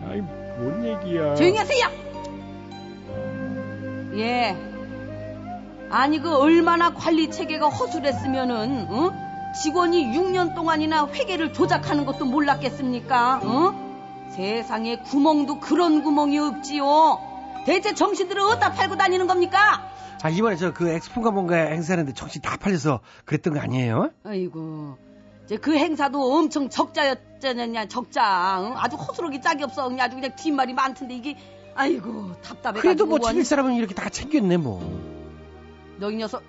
아이 0.08 0.20
뭔 0.22 0.82
얘기야? 0.82 1.34
조용히 1.34 1.58
하세요 1.58 2.11
예 4.14 4.56
아니 5.90 6.18
그 6.20 6.34
얼마나 6.34 6.92
관리 6.94 7.30
체계가 7.30 7.68
허술했으면은 7.68 8.86
어? 8.90 9.12
직원이 9.62 10.06
6년 10.06 10.54
동안이나 10.54 11.06
회계를 11.08 11.52
조작하는 11.52 12.06
것도 12.06 12.24
몰랐겠습니까? 12.24 13.40
어? 13.44 14.30
세상에 14.34 14.96
구멍도 14.96 15.60
그런 15.60 16.02
구멍이 16.02 16.38
없지요. 16.38 17.20
대체 17.66 17.94
정신들을 17.94 18.40
어디다 18.40 18.72
팔고 18.72 18.96
다니는 18.96 19.26
겁니까? 19.26 19.90
아, 20.22 20.28
이번에 20.30 20.56
저 20.56 20.72
그 20.72 20.88
엑스포가 20.88 21.30
뭔가 21.32 21.56
행사하는데 21.56 22.14
정신 22.14 22.40
다 22.40 22.56
팔려서 22.56 23.00
그랬던 23.26 23.52
거 23.52 23.60
아니에요? 23.60 24.10
아이고, 24.24 24.96
이제 25.44 25.58
그 25.58 25.76
행사도 25.76 26.34
엄청 26.34 26.70
적자였잖냐, 26.70 27.86
적자. 27.88 28.62
응? 28.62 28.74
아주 28.78 28.96
허술하게 28.96 29.40
짝이 29.42 29.64
없어. 29.64 29.90
아주 30.00 30.14
그냥 30.16 30.34
뒷말이 30.34 30.72
많던데 30.72 31.14
이게, 31.14 31.36
아이고, 31.74 32.32
답답해. 32.42 32.80
그래도 32.80 33.06
뭐 33.06 33.18
챙길 33.18 33.44
사람은 33.44 33.74
이렇게 33.74 33.94
다 33.94 34.08
챙겼네, 34.08 34.56
뭐. 34.58 34.80
너 35.98 36.10
이 36.10 36.16
녀석, 36.16 36.42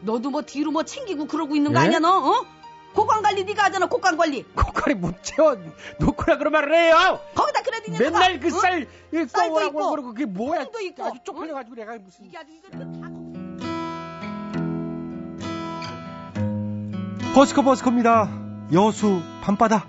너도 0.00 0.30
뭐 0.30 0.42
뒤로 0.42 0.70
뭐 0.70 0.82
챙기고 0.84 1.26
그러고 1.26 1.54
있는 1.56 1.72
거 1.72 1.80
예? 1.80 1.84
아니야, 1.84 1.98
너? 1.98 2.08
어? 2.18 2.44
고관 2.94 3.22
관리 3.22 3.44
네가 3.44 3.64
하잖아, 3.64 3.86
고관 3.86 4.16
관리. 4.16 4.42
고칼이 4.54 4.94
못 4.94 5.22
채워 5.22 5.56
놓고라 5.98 6.36
그런 6.38 6.52
말을 6.52 6.74
해요! 6.74 7.20
거기다 7.34 7.62
그래도 7.62 7.84
이 7.88 7.90
녀석아, 7.92 8.10
맨날 8.10 8.38
그 8.40 8.46
응? 8.48 8.50
쌀, 8.52 8.82
이 9.14 9.26
쌀도 9.28 9.62
있고, 9.66 9.90
그러고 9.90 10.08
그게 10.08 10.26
뭐야? 10.26 10.64
쌀도 10.64 10.80
있고, 10.80 11.04
아주 11.04 11.18
쪽팔려가지고 11.24 11.74
내가 11.76 11.96
무슨. 11.98 12.26
이게 12.26 12.36
아주 12.38 12.52
이거 12.52 12.68
다 12.70 12.78
버스커 17.34 17.62
버스커입니다. 17.62 18.28
여수 18.74 19.22
밤바다. 19.42 19.86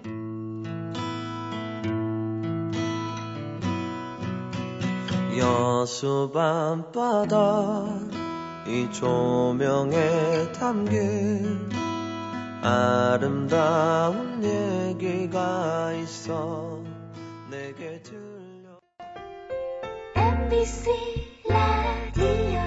여수 5.37 6.31
밤바다 6.33 7.85
이 8.67 8.89
조명에 8.91 10.51
담긴 10.51 11.69
아름다운 12.61 14.43
얘기가 14.43 15.91
있어 15.93 16.81
내게 17.49 18.01
들려. 18.01 18.79
MBC 20.15 20.89
라디오 21.49 22.62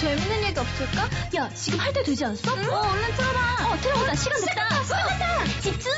재밌는 0.00 0.42
얘기 0.44 0.58
없을까? 0.58 1.08
야, 1.36 1.50
지금 1.54 1.78
할 1.78 1.92
때 1.92 2.02
되지 2.02 2.24
않았어? 2.24 2.50
어, 2.52 2.54
얼른 2.54 3.14
틀어봐. 3.16 3.68
어, 3.72 3.76
틀어보자. 3.80 4.14
시간 4.14 4.40
됐다. 4.40 4.82
시간 4.84 5.08
됐다. 5.08 5.60
집중! 5.60 5.90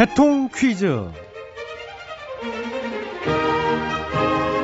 대통 0.00 0.48
퀴즈. 0.48 1.10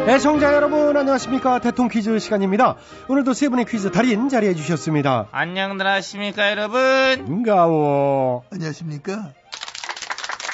애청자 0.08 0.54
여러분 0.54 0.96
안녕하십니까 0.96 1.58
대통 1.58 1.88
퀴즈 1.88 2.18
시간입니다. 2.18 2.76
오늘도 3.10 3.34
세 3.34 3.50
분의 3.50 3.66
퀴즈 3.66 3.90
달인 3.90 4.30
자리해 4.30 4.54
주셨습니다. 4.54 5.28
안녕들 5.32 5.86
하십니까 5.86 6.50
여러분 6.50 6.80
반가워. 7.26 8.44
안녕하십니까? 8.50 9.34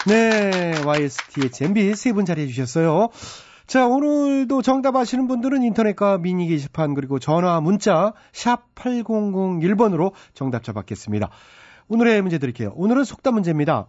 네 0.09 0.73
YSTH 0.85 1.64
MB 1.66 1.95
세 1.95 2.12
분 2.12 2.25
자리해 2.25 2.49
주셨어요. 2.49 3.11
자 3.68 3.87
오늘도 3.87 4.62
정답 4.62 4.97
아시는 4.97 5.29
분들은 5.29 5.62
인터넷과 5.62 6.18
미니 6.18 6.49
게시판 6.49 6.95
그리고 6.95 7.21
전화 7.21 7.61
문자 7.61 8.14
샵 8.33 8.75
8001번으로 8.75 10.11
정답자 10.35 10.73
받겠습니다. 10.73 11.31
오늘의 11.87 12.21
문제 12.23 12.38
드릴게요. 12.38 12.73
오늘은 12.75 13.05
속담 13.05 13.35
문제입니다. 13.35 13.87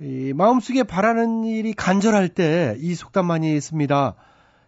이 0.00 0.32
마음속에 0.32 0.82
바라는 0.82 1.44
일이 1.44 1.74
간절할 1.74 2.30
때 2.30 2.74
이 2.78 2.94
속담 2.94 3.26
많이 3.26 3.60
씁니다. 3.60 4.14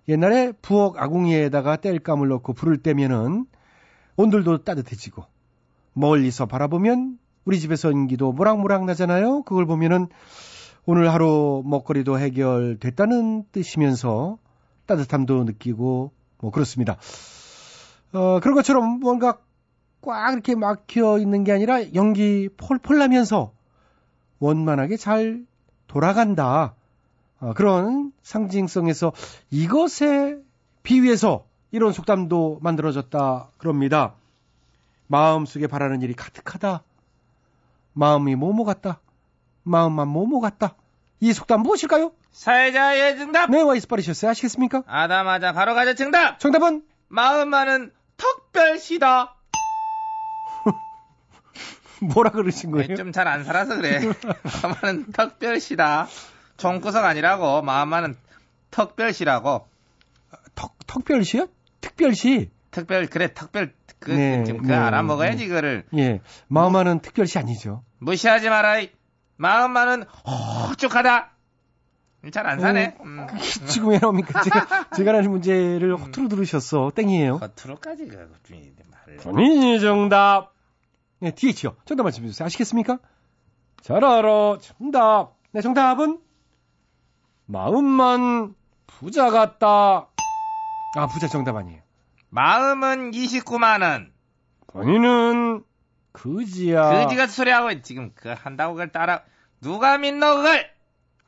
옛날에 0.09 0.53
부엌 0.61 0.97
아궁이에다가 0.99 1.77
땔감을 1.77 2.29
넣고 2.29 2.53
불을 2.53 2.83
떼면은 2.83 3.47
온돌도 4.17 4.65
따뜻해지고 4.65 5.25
멀리서 5.95 6.45
바라보면 6.47 7.19
우리 7.47 7.59
집에서 7.59 7.91
연기도 7.91 8.33
모락모락 8.33 8.85
나잖아요. 8.85 9.43
그걸 9.45 9.65
보면은 9.65 10.09
오늘 10.85 11.11
하루 11.13 11.63
먹거리도 11.65 12.19
해결됐다는 12.19 13.45
뜻이면서 13.53 14.39
따뜻함도 14.87 15.45
느끼고 15.45 16.13
뭐 16.41 16.51
그렇습니다. 16.51 16.99
어, 18.13 18.39
그런 18.41 18.55
것처럼 18.55 19.01
뭔가 19.01 19.39
꽉 20.03 20.33
이렇게 20.33 20.57
막혀 20.57 21.19
있는 21.21 21.45
게 21.45 21.53
아니라 21.53 21.95
연기 21.95 22.49
폴폴 22.57 22.99
나면서 22.99 23.53
원만하게 24.43 24.97
잘 24.97 25.45
돌아간다. 25.87 26.75
어, 27.39 27.53
그런 27.55 28.13
상징성에서 28.23 29.13
이것에 29.51 30.37
비유해서 30.83 31.45
이런 31.71 31.93
속담도 31.93 32.59
만들어졌다 32.61 33.51
그럽니다. 33.57 34.15
마음속에 35.07 35.69
바라는 35.69 36.03
일이 36.03 36.15
가득하다. 36.15 36.83
마음이 37.93 38.35
뭐뭐 38.35 38.65
같다. 38.65 39.01
마음만 39.63 40.09
뭐뭐 40.09 40.41
같다. 40.41 40.75
이 41.21 41.33
속담 41.33 41.63
무엇일까요? 41.63 42.11
사회자의 42.33 43.19
정답 43.19 43.49
네, 43.49 43.61
와이스 43.61 43.87
빠르셨어요. 43.87 44.33
아시겠습니까? 44.33 44.83
아다마자 44.87 45.53
바로 45.53 45.75
가자 45.75 45.95
정답 45.95 46.41
정답은 46.41 46.83
마음만은 47.07 47.93
턱별시다 48.17 49.37
뭐라 52.15 52.31
그러신 52.31 52.71
거예요? 52.71 52.95
좀 52.97 53.13
잘 53.13 53.29
안 53.29 53.45
살아서 53.45 53.77
그래 53.77 54.01
마음만은 54.63 55.13
턱별시다 55.13 56.09
종구석 56.57 57.05
아니라고 57.05 57.63
마음만은 57.63 58.17
턱별시라고 58.71 59.67
턱, 60.55 60.75
턱별시요? 60.87 61.47
특별시? 61.81 62.51
특별 62.71 63.07
그래 63.07 63.33
특별 63.35 63.73
그, 63.99 64.11
네, 64.11 64.45
좀, 64.45 64.63
그 64.63 64.67
네, 64.67 64.75
알아먹어야지 64.75 65.45
네. 65.45 65.49
그거를 65.49 65.85
예. 65.97 66.21
마음만은 66.49 67.01
특별시 67.01 67.39
아니죠. 67.39 67.85
무시하지 67.99 68.49
마라 68.49 68.81
이 68.81 68.91
마음만은 69.37 70.05
호쭉하다 70.69 71.31
잘 72.33 72.47
안 72.47 72.61
사네 72.61 72.97
음. 73.05 73.27
지금 73.67 73.89
왜 73.91 73.99
나옵니까? 73.99 74.43
제가, 74.43 74.91
제가 74.97 75.13
하는 75.15 75.31
문제를 75.31 75.97
허투루 75.99 76.29
들으셨어. 76.29 76.93
땡이에요. 76.95 77.39
겉으로까지 77.41 78.07
그좀 78.07 78.75
말을 79.07 79.17
본인이 79.19 79.81
정답. 79.81 80.53
네, 81.23 81.31
DH요. 81.31 81.77
정답 81.85 82.03
말씀해 82.03 82.27
주세요. 82.27 82.47
아시겠습니까? 82.47 82.99
잘 83.81 84.05
알아. 84.05 84.59
정답. 84.61 85.37
네, 85.53 85.61
정답은 85.61 86.19
마음만 87.47 88.57
부자 88.89 89.31
같다. 89.31 90.09
아, 90.97 91.07
부자 91.07 91.29
정답 91.29 91.55
아니에요. 91.55 91.81
마음은 92.31 93.13
29만 93.13 93.83
원. 93.83 94.13
본인은 94.67 95.63
그지야. 96.11 97.05
그지가 97.05 97.29
소리하고 97.29 97.83
지금 97.83 98.11
그 98.17 98.31
한다고 98.37 98.75
그걸 98.75 98.91
따라 98.91 99.23
누가 99.61 99.99
믿노 99.99 100.37
그걸? 100.37 100.67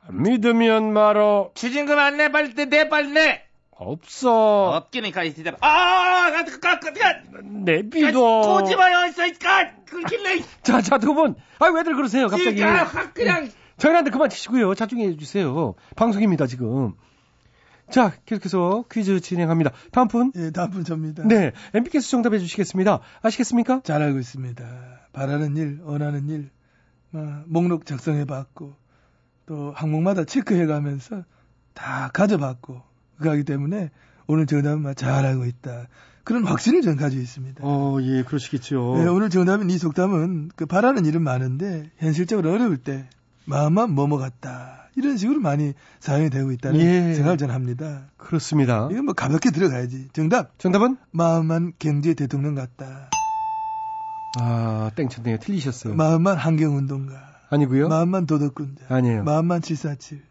안 0.07 0.21
믿으면 0.23 0.91
말어. 0.91 1.51
추징금 1.55 1.97
안 1.97 2.17
내 2.17 2.29
빨리 2.31 2.53
내, 2.53 2.65
내 2.65 2.89
빨리 2.89 3.11
내. 3.11 3.44
없어. 3.77 4.87
이 4.93 5.33
진짜. 5.33 5.55
아, 5.61 6.43
그, 6.45 6.59
그, 6.59 6.79
그, 6.79 7.41
내비도. 7.43 8.41
꼬지마요, 8.41 9.07
있어, 9.09 9.25
있까, 9.27 9.71
그길래. 9.85 10.41
자, 10.63 10.81
자, 10.81 10.97
두 10.97 11.13
분. 11.13 11.35
아, 11.59 11.67
왜들 11.67 11.95
그러세요, 11.95 12.27
갑자기. 12.27 12.55
그러니까 12.55 12.83
확 12.85 13.13
그냥. 13.13 13.49
저희한테 13.77 14.11
그만 14.11 14.29
치시고요. 14.29 14.73
자중해 14.73 15.17
주세요. 15.17 15.75
방송입니다, 15.97 16.47
지금. 16.47 16.93
자, 17.89 18.13
계속해서 18.25 18.85
퀴즈 18.91 19.19
진행합니다. 19.19 19.71
다음 19.91 20.07
분. 20.07 20.31
예, 20.35 20.51
다음 20.51 20.71
분 20.71 20.83
접니다. 20.85 21.23
네, 21.25 21.51
MP께서 21.73 22.09
정답해 22.09 22.39
주시겠습니다. 22.39 23.01
아시겠습니까? 23.21 23.81
잘 23.83 24.01
알고 24.01 24.19
있습니다. 24.19 25.09
바라는 25.11 25.57
일, 25.57 25.79
원하는 25.83 26.29
일, 26.29 26.49
어, 27.13 27.43
목록 27.45 27.85
작성해 27.85 28.25
봤고, 28.25 28.73
또 29.45 29.71
항목마다 29.75 30.23
체크해 30.23 30.65
가면서 30.65 31.23
다 31.73 32.09
가져봤고, 32.13 32.81
그하기 33.19 33.43
때문에 33.43 33.91
오늘 34.27 34.45
정답은 34.45 34.93
잘 34.95 35.25
알고 35.25 35.45
있다. 35.45 35.87
그런 36.23 36.43
확신을 36.45 36.81
저는 36.81 36.97
가지고 36.97 37.21
있습니다. 37.21 37.61
어, 37.63 37.97
예, 38.01 38.23
그러시겠죠. 38.23 38.95
네, 38.97 39.07
오늘 39.07 39.29
정답인 39.29 39.69
이 39.69 39.77
속담은 39.77 40.51
그 40.55 40.65
바라는 40.65 41.05
일은 41.05 41.21
많은데 41.21 41.91
현실적으로 41.97 42.51
어려울 42.51 42.77
때 42.77 43.07
마음만 43.45 43.95
같다. 44.17 44.89
이런 44.95 45.17
식으로 45.17 45.39
많이 45.39 45.73
사용이 45.99 46.29
되고 46.29 46.51
있다는 46.51 46.79
예. 46.79 47.13
생각을 47.13 47.37
저는 47.37 47.53
합니다. 47.53 48.07
그렇습니다. 48.17 48.87
이건 48.91 49.05
뭐 49.05 49.13
가볍게 49.13 49.51
들어가야지. 49.51 50.07
정답. 50.13 50.57
정답은? 50.57 50.97
마음만 51.11 51.73
경제 51.77 52.13
대통령 52.13 52.55
같다. 52.55 53.09
아, 54.39 54.91
땡쳤네요. 54.95 55.37
틀리셨어요. 55.37 55.95
마음만 55.95 56.37
환경운동가. 56.37 57.35
아니고요. 57.49 57.87
마음만 57.89 58.25
도덕군자. 58.25 58.85
아니에요. 58.89 59.23
마음만 59.23 59.61
747. 59.61 60.23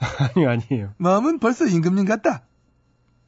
아니요, 0.34 0.50
아니에요. 0.50 0.94
마음은 0.96 1.38
벌써 1.38 1.66
임금님 1.66 2.06
같다. 2.06 2.42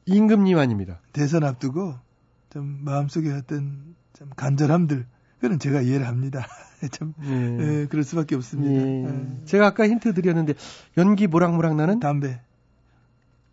임금님 0.06 0.58
아닙니다. 0.58 1.00
대선 1.12 1.44
앞두고 1.44 1.94
좀 2.50 2.80
마음속에 2.82 3.30
어떤 3.32 3.94
좀 4.14 4.30
간절함들 4.36 5.06
그는 5.40 5.58
제가 5.58 5.82
이해를 5.82 6.06
합니다. 6.06 6.46
참 6.90 7.14
예. 7.24 7.30
예, 7.82 7.86
그럴 7.86 8.04
수밖에 8.04 8.34
없습니다. 8.36 8.72
예. 8.72 9.04
예. 9.04 9.44
제가 9.44 9.68
아까 9.68 9.86
힌트 9.86 10.14
드렸는데 10.14 10.54
연기 10.96 11.26
모락모락 11.26 11.76
나는 11.76 12.00
담배, 12.00 12.40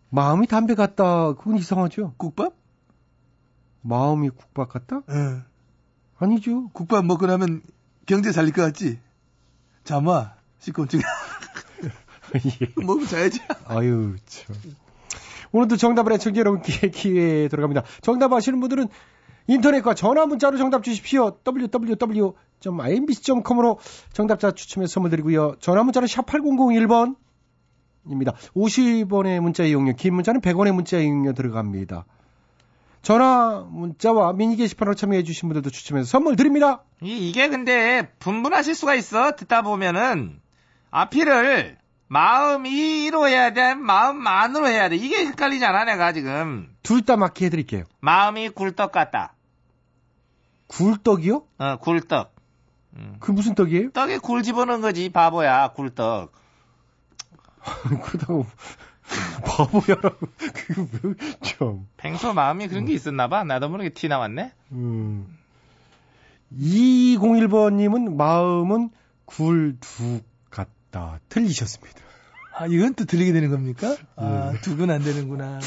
마음이 0.08 0.46
담배 0.46 0.74
같다. 0.74 1.34
그건 1.34 1.56
이상하죠. 1.56 2.14
국밥? 2.16 2.54
마음이 3.82 4.30
국밥 4.30 4.68
같다? 4.68 5.02
예. 5.10 5.42
아니죠. 6.18 6.68
국밥 6.70 7.04
먹고 7.04 7.26
나면 7.26 7.62
경제 8.06 8.32
살릴 8.32 8.52
것 8.52 8.62
같지? 8.62 8.98
잠아 9.84 10.34
씻고 10.58 10.86
지금 10.86 11.04
예. 12.34 12.68
먹고 12.76 13.06
자야지. 13.06 13.40
아유, 13.66 14.16
참. 14.26 14.56
오늘도 15.52 15.76
정답을 15.76 16.12
애청자 16.12 16.40
여러분께 16.40 16.90
기회에 16.90 17.48
들어갑니다. 17.48 17.82
정답 18.02 18.32
아시는 18.32 18.60
분들은 18.60 18.88
인터넷과 19.46 19.94
전화 19.94 20.26
문자로 20.26 20.58
정답 20.58 20.84
주십시오. 20.84 21.38
www.imbc.com으로 21.44 23.78
정답자 24.12 24.52
추첨해서 24.52 24.92
선물 24.92 25.10
드리고요. 25.10 25.54
전화 25.60 25.82
문자는 25.82 26.06
샵 26.06 26.26
8001번 26.26 27.16
입니다. 28.06 28.34
50원의 28.54 29.40
문자 29.40 29.64
이용료, 29.64 29.94
긴 29.96 30.14
문자는 30.14 30.40
100원의 30.40 30.72
문자 30.72 30.98
이용료 30.98 31.32
들어갑니다. 31.32 32.04
전화 33.02 33.66
문자와 33.68 34.34
미니 34.34 34.54
게시판으로 34.56 34.94
참여해 34.94 35.24
주신 35.24 35.48
분들도 35.48 35.70
추첨해서 35.70 36.06
선물 36.06 36.36
드립니다. 36.36 36.84
이, 37.02 37.30
이게 37.30 37.48
근데 37.48 38.12
분분하실 38.18 38.74
수가 38.74 38.94
있어. 38.94 39.36
듣다 39.36 39.62
보면은 39.62 40.38
앞이를 40.90 41.78
마음 42.20 42.66
이로 42.66 43.28
해야 43.28 43.52
돼, 43.52 43.74
마음만으로 43.74 44.66
해야 44.66 44.88
돼. 44.88 44.96
이게 44.96 45.26
헷갈리잖아, 45.26 45.84
내가 45.84 46.12
지금. 46.12 46.68
둘 46.82 47.02
다 47.02 47.16
맞게 47.16 47.46
해드릴게요. 47.46 47.84
마음이 48.00 48.48
굴떡 48.48 48.90
같다. 48.90 49.34
굴떡이요? 50.66 51.44
어, 51.58 51.76
굴떡. 51.76 52.34
그 53.20 53.30
무슨 53.30 53.54
떡이에요? 53.54 53.90
떡에 53.92 54.18
굴 54.18 54.42
집어넣은 54.42 54.80
거지, 54.80 55.08
바보야, 55.10 55.68
굴떡. 55.68 56.32
그렇다고 58.02 58.44
바보야라고 59.46 60.26
그거 60.66 61.14
참. 61.42 61.86
평소 61.96 62.32
마음이 62.34 62.66
그런 62.66 62.86
게 62.86 62.92
있었나 62.92 63.28
봐. 63.28 63.44
나도 63.44 63.68
모르게 63.68 63.90
티 63.90 64.08
나왔네. 64.08 64.52
음. 64.72 65.38
201번님은 66.58 68.16
마음은 68.16 68.90
굴두 69.26 70.22
같다. 70.90 71.20
틀리셨습니다. 71.28 72.00
아 72.56 72.66
이건 72.66 72.94
또 72.94 73.04
들리게 73.04 73.32
되는 73.32 73.50
겁니까? 73.50 73.90
예. 73.92 73.96
아 74.16 74.52
두근 74.62 74.90
안 74.90 75.02
되는구나. 75.02 75.60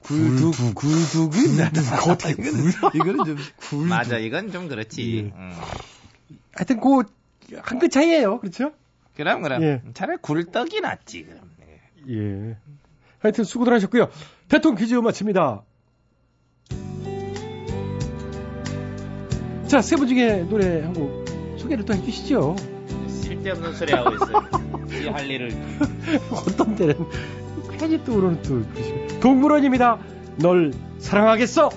굴두 0.00 0.50
굴두근 0.74 1.56
나는 1.56 1.82
어떻게 2.08 2.32
이거는 2.32 2.70
이거는 2.94 3.24
좀 3.24 3.88
맞아, 3.88 4.18
이건 4.18 4.52
좀 4.52 4.68
그렇지. 4.68 5.16
예. 5.16 5.20
음. 5.36 5.52
하여튼 6.54 6.80
그 6.80 7.02
한 7.62 7.78
끗 7.78 7.90
차이예요. 7.90 8.40
그렇죠? 8.40 8.72
그럼, 9.16 9.42
그럼. 9.42 9.62
예. 9.62 9.82
차라리 9.92 10.18
굴떡이 10.20 10.80
낫지, 10.80 11.24
그럼. 11.24 11.50
예. 12.08 12.14
예. 12.50 12.56
하여튼 13.18 13.44
수고들 13.44 13.72
하셨고요. 13.74 14.08
대통령 14.48 14.76
퀴즈 14.80 14.94
마칩니다. 14.94 15.62
자, 19.68 19.80
세 19.82 19.96
분 19.96 20.08
중에 20.08 20.42
노래 20.48 20.82
한 20.82 20.92
곡 20.94 21.24
소개를 21.58 21.84
또 21.84 21.94
해주시죠. 21.94 22.56
쓸데없는 23.44 23.74
소리 23.74 23.92
하고 23.92 24.10
있어. 24.14 24.26
이할 25.02 25.30
일을. 25.30 25.52
어떤 26.32 26.74
때는 26.74 26.94
괜히 27.78 28.02
또 28.04 28.16
오르는 28.16 28.42
또. 28.42 28.62
동물원입니다. 29.20 29.98
널 30.36 30.72
사랑하겠어. 30.98 31.68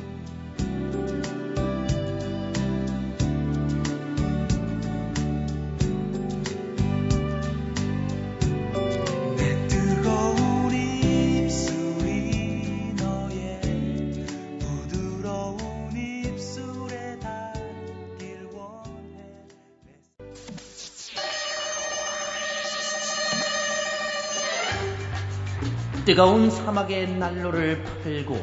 뜨거운 26.08 26.50
사막의 26.50 27.18
난로를 27.18 27.84
팔고 28.02 28.38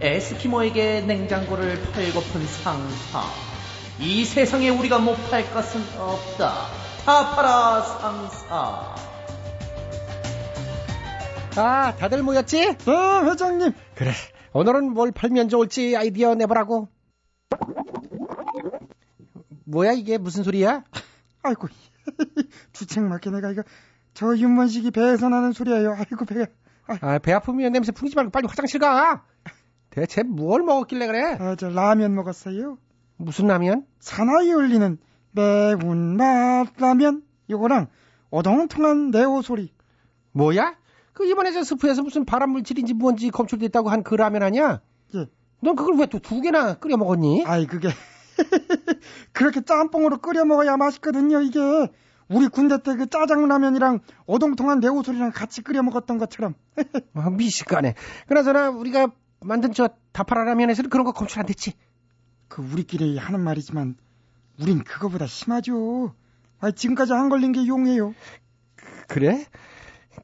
에스키모에게 0.00 1.02
냉장고를 1.02 1.78
팔고픈 1.92 2.46
상사. 2.46 3.20
이 4.00 4.24
세상에 4.24 4.70
우리가 4.70 4.98
못 4.98 5.14
팔 5.30 5.44
것은 5.52 5.82
없다. 5.98 6.54
다 7.04 7.36
팔아 7.36 7.82
상사. 7.82 8.94
아, 11.58 11.94
다들 11.96 12.22
모였지? 12.22 12.64
어 12.86 13.30
회장님 13.30 13.72
그래. 13.94 14.12
오늘은 14.54 14.94
뭘 14.94 15.12
팔면 15.12 15.50
좋을지 15.50 15.94
아이디어 15.98 16.34
내보라고. 16.34 16.88
뭐야 19.66 19.92
이게 19.92 20.16
무슨 20.16 20.44
소리야? 20.44 20.82
아이고 21.42 21.68
주책 22.72 23.02
맞게 23.04 23.28
내가 23.28 23.50
이거 23.50 23.62
저 24.14 24.34
윤문식이 24.34 24.92
배에서 24.92 25.28
나는 25.28 25.52
소리예요. 25.52 25.94
아이고 25.98 26.24
배가 26.24 26.46
아, 26.86 27.18
배 27.18 27.32
아프면 27.32 27.72
냄새 27.72 27.92
풍기지 27.92 28.16
말고 28.16 28.30
빨리 28.30 28.46
화장실 28.48 28.80
가. 28.80 29.24
대체 29.90 30.22
뭘 30.22 30.62
먹었길래 30.62 31.06
그래? 31.06 31.36
아, 31.40 31.56
저 31.56 31.68
라면 31.68 32.14
먹었어요. 32.14 32.78
무슨 33.16 33.46
라면? 33.46 33.86
사나이 33.98 34.52
울리는 34.52 34.98
매운 35.32 36.16
맛 36.16 36.66
라면 36.78 37.22
요거랑 37.50 37.88
어동통한 38.30 39.10
네오 39.10 39.42
소리. 39.42 39.72
뭐야? 40.32 40.76
그 41.12 41.24
이번에 41.26 41.50
저 41.52 41.64
스프에서 41.64 42.02
무슨 42.02 42.24
발암 42.26 42.50
물질인지 42.50 42.92
뭔지 42.94 43.30
검출됐다고 43.30 43.88
한 43.88 44.02
그 44.02 44.14
라면 44.16 44.42
아니야? 44.42 44.82
예. 45.14 45.26
넌 45.62 45.74
그걸 45.76 45.96
왜 45.96 46.06
또 46.06 46.18
두 46.18 46.40
개나 46.42 46.74
끓여 46.74 46.96
먹었니? 46.98 47.44
아이 47.46 47.66
그게 47.66 47.88
그렇게 49.32 49.62
짬뽕으로 49.62 50.18
끓여 50.18 50.44
먹어야 50.44 50.76
맛있거든요. 50.76 51.40
이게 51.40 51.58
우리 52.28 52.48
군대 52.48 52.82
때 52.82 52.94
그 52.96 53.08
짜장라면이랑 53.08 54.00
어동통한 54.26 54.80
네오 54.80 55.02
소리랑 55.02 55.30
같이 55.32 55.62
끓여 55.62 55.82
먹었던 55.82 56.18
것처럼. 56.18 56.54
아, 57.14 57.30
미식가네. 57.30 57.94
그나저나 58.26 58.70
우리가 58.70 59.08
만든 59.40 59.72
저 59.72 59.88
다파라 60.12 60.44
라면에서는 60.44 60.90
그런 60.90 61.04
거 61.04 61.12
검출 61.12 61.38
안 61.40 61.46
됐지. 61.46 61.74
그 62.48 62.62
우리끼리 62.62 63.18
하는 63.18 63.40
말이지만 63.40 63.96
우린 64.60 64.82
그거보다 64.82 65.26
심하죠. 65.26 66.14
아 66.58 66.70
지금까지 66.70 67.12
안 67.12 67.28
걸린 67.28 67.52
게 67.52 67.66
용이에요. 67.66 68.14
그래? 69.08 69.46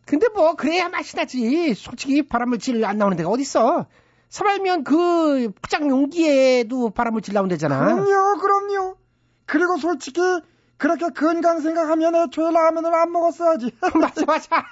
근데 0.06 0.28
뭐 0.34 0.54
그래야 0.54 0.88
맛이 0.88 1.14
나지. 1.16 1.74
솔직히 1.74 2.22
발암물질 2.22 2.84
안 2.84 2.98
나오는 2.98 3.16
데가 3.16 3.28
어딨어. 3.28 3.86
사발면 4.28 4.84
그 4.84 5.52
포장 5.60 5.90
용기에도 5.90 6.90
발암물질 6.90 7.34
나온대잖아. 7.34 7.94
그럼요, 7.96 8.38
그럼요. 8.40 8.96
그리고 9.44 9.76
솔직히 9.76 10.20
그렇게 10.82 11.10
건강 11.10 11.60
생각하면 11.60 12.14
애초에 12.16 12.50
라면을 12.50 12.92
안 12.92 13.12
먹었어야지. 13.12 13.70
맞아, 14.00 14.24
맞아. 14.26 14.64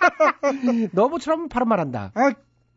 너무처럼 0.93 1.49
바로 1.49 1.67
말한다. 1.67 2.11
아, 2.15 2.33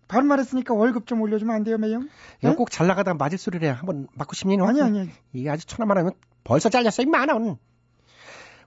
바로 0.07 0.25
말했으니까 0.25 0.75
월급 0.75 1.07
좀 1.07 1.19
올려주면 1.21 1.55
안 1.55 1.63
돼요, 1.63 1.79
매형? 1.79 2.07
이거 2.43 2.55
꼭잘 2.55 2.85
나가다 2.85 3.15
맞을 3.15 3.39
소리래. 3.39 3.69
한번 3.69 4.07
맞고 4.13 4.35
싶니? 4.35 4.57
너? 4.57 4.67
아니, 4.67 4.81
아니. 4.83 5.09
이게 5.33 5.49
아주 5.49 5.65
천하만 5.65 5.97
하면 5.97 6.11
벌써 6.43 6.69
잘렸어, 6.69 7.01
임마, 7.01 7.25
넌. 7.25 7.57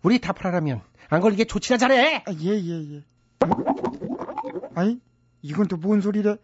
우리 0.02 0.18
다 0.18 0.32
팔아라면 0.32 0.80
안 1.10 1.20
걸리게 1.20 1.44
조치나 1.44 1.78
잘해. 1.78 2.24
아, 2.26 2.32
예, 2.32 2.50
예, 2.50 2.94
예. 2.96 3.04
아니, 4.74 5.00
이건 5.42 5.68
또 5.68 5.76
뭔 5.76 6.00
소리래? 6.00 6.36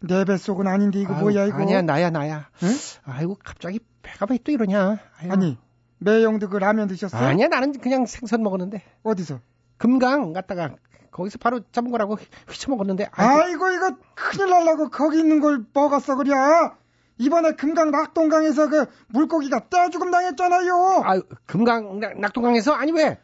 내 0.00 0.24
뱃속은 0.24 0.66
아닌데 0.66 1.00
이거 1.00 1.14
아유, 1.14 1.22
뭐야 1.22 1.46
이거? 1.46 1.58
아니야, 1.58 1.82
나야, 1.82 2.08
나야. 2.10 2.48
응? 2.62 2.68
아이고, 3.04 3.36
갑자기 3.44 3.78
배가 4.02 4.26
왜 4.30 4.38
또 4.38 4.52
이러냐. 4.52 4.98
아유. 5.20 5.30
아니, 5.30 5.58
매형도 5.98 6.48
그 6.48 6.56
라면 6.58 6.88
드셨어요? 6.88 7.26
아니야, 7.26 7.48
나는 7.48 7.72
그냥 7.72 8.06
생선 8.06 8.42
먹었는데. 8.42 8.82
어디서? 9.02 9.40
금강 9.78 10.32
갔다가 10.32 10.74
거기서 11.10 11.38
바로 11.38 11.60
잡은 11.72 11.90
거라고 11.90 12.16
휘쳐 12.48 12.70
먹었는데. 12.70 13.08
아이고, 13.12 13.42
아이고 13.42 13.70
이거 13.72 13.96
큰일 14.14 14.50
날라고 14.50 14.90
거기 14.90 15.18
있는 15.18 15.40
걸 15.40 15.64
먹었어 15.72 16.16
그려. 16.16 16.76
이번에 17.18 17.52
금강 17.52 17.90
낙동강에서 17.90 18.68
그 18.68 18.86
물고기가 19.08 19.68
떼죽음 19.68 20.10
당했잖아요. 20.12 21.02
아유, 21.04 21.22
금강 21.46 21.98
낙- 21.98 22.18
낙동강에서 22.20 22.72
아니 22.72 22.92
왜? 22.92 23.18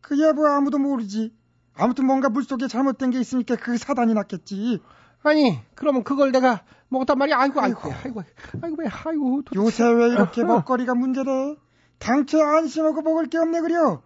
그야 0.00 0.32
뭐 0.32 0.48
아무도 0.48 0.78
모르지. 0.78 1.34
아무튼 1.76 2.06
뭔가 2.06 2.28
물속에 2.28 2.68
잘못된 2.68 3.10
게 3.10 3.18
있으니까 3.20 3.56
그 3.56 3.78
사단이 3.78 4.14
났겠지. 4.14 4.80
아니, 5.24 5.58
그러면 5.74 6.04
그걸 6.04 6.30
내가 6.30 6.62
먹었단 6.88 7.16
말이야. 7.18 7.38
아이고, 7.38 7.60
아이고, 7.60 7.80
아이고, 8.04 8.22
아이고, 8.62 8.76
왜, 8.78 8.88
아이고. 9.06 9.42
도대체. 9.44 9.64
요새 9.64 9.84
왜 9.84 10.08
이렇게 10.08 10.42
어. 10.42 10.44
먹거리가 10.44 10.94
문제래? 10.94 11.56
당최 12.02 12.42
안심하고 12.42 13.02
먹을 13.02 13.26
게 13.26 13.38
없네 13.38 13.60
그려. 13.60 14.02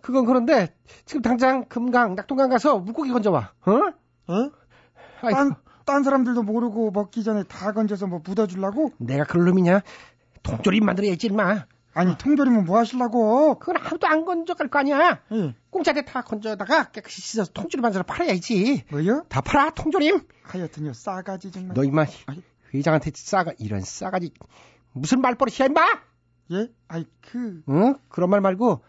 그건 0.00 0.26
그런데 0.26 0.72
지금 1.06 1.22
당장 1.22 1.64
금강 1.64 2.14
낙동강 2.14 2.48
가서 2.50 2.78
물고기 2.78 3.10
건져와. 3.10 3.52
어? 3.66 3.72
에? 3.72 4.50
아이고, 5.22 5.36
딴, 5.36 5.54
딴 5.84 6.02
사람들도 6.04 6.44
모르고 6.44 6.92
먹기 6.92 7.24
전에 7.24 7.42
다 7.42 7.72
건져서 7.72 8.06
뭐 8.06 8.20
묻어주려고? 8.24 8.92
내가 8.98 9.24
그럴 9.24 9.46
놈이냐? 9.46 9.82
통조림 10.44 10.84
만들어야지, 10.84 11.26
임마. 11.26 11.66
아니 11.92 12.16
통조림은 12.16 12.64
뭐 12.64 12.78
하시려고? 12.78 13.58
그건 13.58 13.78
아무도 13.78 14.06
안 14.06 14.24
건져갈 14.24 14.68
거 14.68 14.78
아니야. 14.78 15.20
예. 15.32 15.54
공짜에 15.70 16.02
다 16.02 16.22
건져다가 16.22 16.84
깨끗이 16.92 17.20
씻어서 17.20 17.50
통조림 17.52 17.82
만들어 17.82 18.04
팔아야지. 18.04 18.84
뭐요? 18.92 19.24
다 19.28 19.40
팔아, 19.40 19.70
통조림. 19.70 20.20
하여튼요 20.44 20.92
싸가지 20.92 21.50
정말. 21.50 21.74
너 21.74 21.82
임마. 21.82 22.06
회장한테 22.72 23.10
싸가 23.12 23.52
이런 23.58 23.80
싸가지 23.80 24.32
무슨 24.92 25.20
말버릇이야 25.20 25.66
임마? 25.66 26.09
예? 26.52 26.68
아이 26.88 27.04
그 27.20 27.62
응? 27.68 27.94
그런 28.08 28.30
말 28.30 28.40
말고 28.40 28.80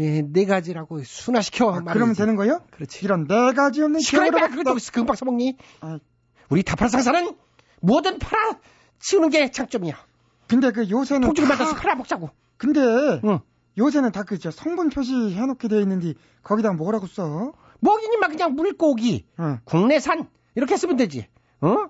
예, 0.00 0.22
네 0.22 0.44
가지라고 0.44 1.02
순화시켜. 1.04 1.72
아. 1.72 1.80
그러면 1.92 2.14
되는 2.14 2.34
거요? 2.34 2.60
그렇지. 2.72 3.04
이런 3.04 3.28
네 3.28 3.52
가지 3.52 3.80
없는 3.82 4.00
시끄러니까 4.00 4.48
그걸 4.48 4.64
또 4.64 4.76
금방 4.92 5.14
써먹니? 5.14 5.56
아, 5.80 5.98
우리 6.48 6.64
다팔 6.64 6.88
상사는 6.88 7.36
뭐든 7.80 8.18
팔아 8.18 8.58
치우는 8.98 9.30
게 9.30 9.50
장점이야. 9.52 9.94
근데 10.48 10.72
그 10.72 10.88
요새는 10.90 11.32
다- 11.32 11.42
만들어서 11.46 11.76
팔아 11.76 11.94
먹자고. 11.94 12.30
근데 12.56 12.80
응. 13.24 13.38
요새는 13.78 14.10
다그저 14.12 14.50
성분 14.50 14.88
표시 14.90 15.12
해놓게 15.14 15.68
돼 15.68 15.80
있는데 15.82 16.14
거기다 16.42 16.72
뭐라고 16.72 17.06
써? 17.06 17.52
뭐긴 17.80 18.12
임마 18.14 18.28
그냥 18.28 18.54
물고기 18.54 19.26
응. 19.38 19.58
국내산 19.64 20.28
이렇게 20.56 20.76
쓰면 20.76 20.96
되지. 20.96 21.28
어? 21.60 21.86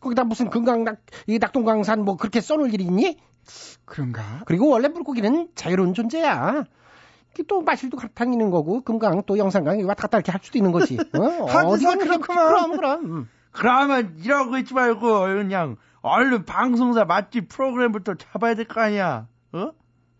거기다 0.00 0.22
무슨 0.24 0.48
금강 0.48 0.84
낙, 0.84 1.00
이 1.26 1.38
낙동강산 1.40 2.04
뭐 2.04 2.16
그렇게 2.16 2.40
써놓을 2.40 2.72
일이 2.72 2.84
있니? 2.84 3.18
그런가? 3.84 4.42
그리고 4.46 4.68
원래 4.68 4.88
물고기는 4.88 5.48
자유로운 5.54 5.94
존재야. 5.94 6.64
또 7.46 7.62
마실도 7.62 7.96
다니는 8.14 8.50
거고 8.50 8.82
금강 8.82 9.22
또 9.26 9.38
영산강 9.38 9.78
왔다 9.86 10.02
갔다 10.02 10.18
이렇게 10.18 10.32
할 10.32 10.40
수도 10.42 10.58
있는 10.58 10.72
거지. 10.72 10.96
어? 10.96 11.44
어디건 11.68 11.98
그렇구만. 12.00 12.48
그럼 12.48 12.76
그럼. 12.76 13.28
그러면 13.52 14.16
이러고 14.22 14.58
있지 14.58 14.74
말고 14.74 15.20
그냥 15.20 15.76
얼른 16.00 16.44
방송사 16.44 17.04
맛집 17.04 17.48
프로그램부터 17.48 18.14
잡아야 18.14 18.54
될 18.54 18.66
거 18.66 18.80
아니야. 18.80 19.28
어? 19.52 19.70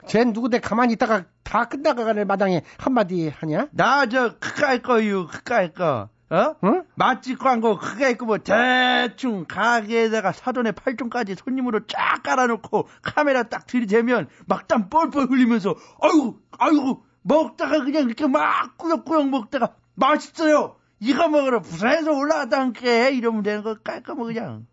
쟤 0.07 0.25
누구대 0.25 0.61
가만히 0.61 0.93
있다가 0.93 1.25
다 1.43 1.65
끝나가는 1.65 2.25
마당에 2.27 2.63
한마디 2.79 3.29
하냐? 3.31 3.67
나 3.73 4.07
저 4.07 4.39
그까이 4.39 4.81
거유 4.81 5.27
그까이 5.27 5.73
거. 5.73 6.09
어? 6.31 6.55
응? 6.65 6.85
맛집 6.95 7.39
광고 7.39 7.79
그게 7.79 8.11
있고 8.11 8.27
뭐 8.27 8.39
대충 8.39 9.47
가게에다가 9.47 10.33
사돈의 10.33 10.73
팔종까지 10.73 11.37
손님으로 11.37 11.87
쫙 11.87 12.23
깔아놓고 12.23 12.89
카메라 13.03 13.45
딱 13.45 13.67
들이대면 13.67 14.29
막땀 14.47 14.91
뻘뻘 14.91 15.31
흘리면서 15.31 15.75
아이고 16.03 16.39
아이고 16.59 17.05
먹다가 17.23 17.85
그냥 17.85 18.05
이렇게 18.05 18.27
막 18.27 18.77
꾸역꾸역 18.77 19.31
먹다가 19.31 19.75
맛있어요 19.95 20.77
이거 21.01 21.29
먹으러 21.29 21.61
부산에서 21.61 22.13
올라왔다 22.13 22.61
함께 22.61 23.11
이러면 23.13 23.43
되는 23.43 23.63
거 23.63 23.77
깔끔하 23.77 24.25
그냥 24.25 24.67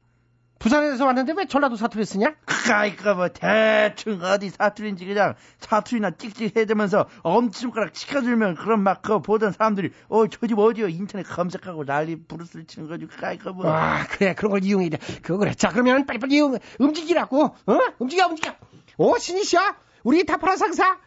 부산에서 0.60 1.06
왔는데 1.06 1.34
왜 1.38 1.46
전라도 1.46 1.76
사투리 1.76 2.06
쓰냐? 2.06 2.36
그니까 2.46 3.14
뭐 3.14 3.28
대충 3.30 4.22
어디 4.24 4.50
사투리인지 4.50 5.06
그냥 5.06 5.36
사투리나 5.60 6.12
찍찍 6.12 6.58
해대면서 6.58 7.08
엄지손가락 7.24 7.94
치켜주면 7.94 8.56
그런 8.56 8.82
막 8.82 9.02
그거 9.02 9.22
보던 9.22 9.52
사람들이 9.52 9.92
어 10.08 10.28
저집 10.28 10.58
어디요? 10.58 10.88
인터넷 10.88 11.24
검색하고 11.24 11.86
난리 11.86 12.16
부르스를 12.16 12.66
치는 12.66 12.88
거지. 12.88 13.06
그니까 13.06 13.52
뭐. 13.52 13.70
아 13.70 14.06
그래. 14.08 14.34
그런 14.34 14.52
걸 14.52 14.64
이용해. 14.64 14.90
그거 15.22 15.38
그래 15.38 15.54
자. 15.54 15.70
그러면 15.70 16.06
빨리빨리 16.06 16.36
이용, 16.36 16.58
움직이라고. 16.80 17.44
어? 17.44 17.78
움직여 18.00 18.28
움직여. 18.28 18.56
오 18.98 19.18
신이시야 19.18 19.76
우리 20.04 20.26
다파라 20.26 20.56
상사? 20.56 20.98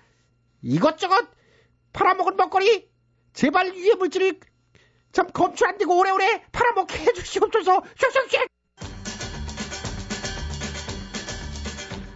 이것저것 0.62 1.26
팔아먹은 1.92 2.36
먹거리? 2.36 2.88
제발 3.32 3.74
유해 3.74 3.94
물질을 3.94 4.40
참 5.12 5.26
검출 5.32 5.66
안 5.68 5.78
되고 5.78 5.98
오래오래 5.98 6.44
팔아먹게 6.52 6.98
해주시옵소서. 6.98 7.80
슉슉슉 7.80 8.57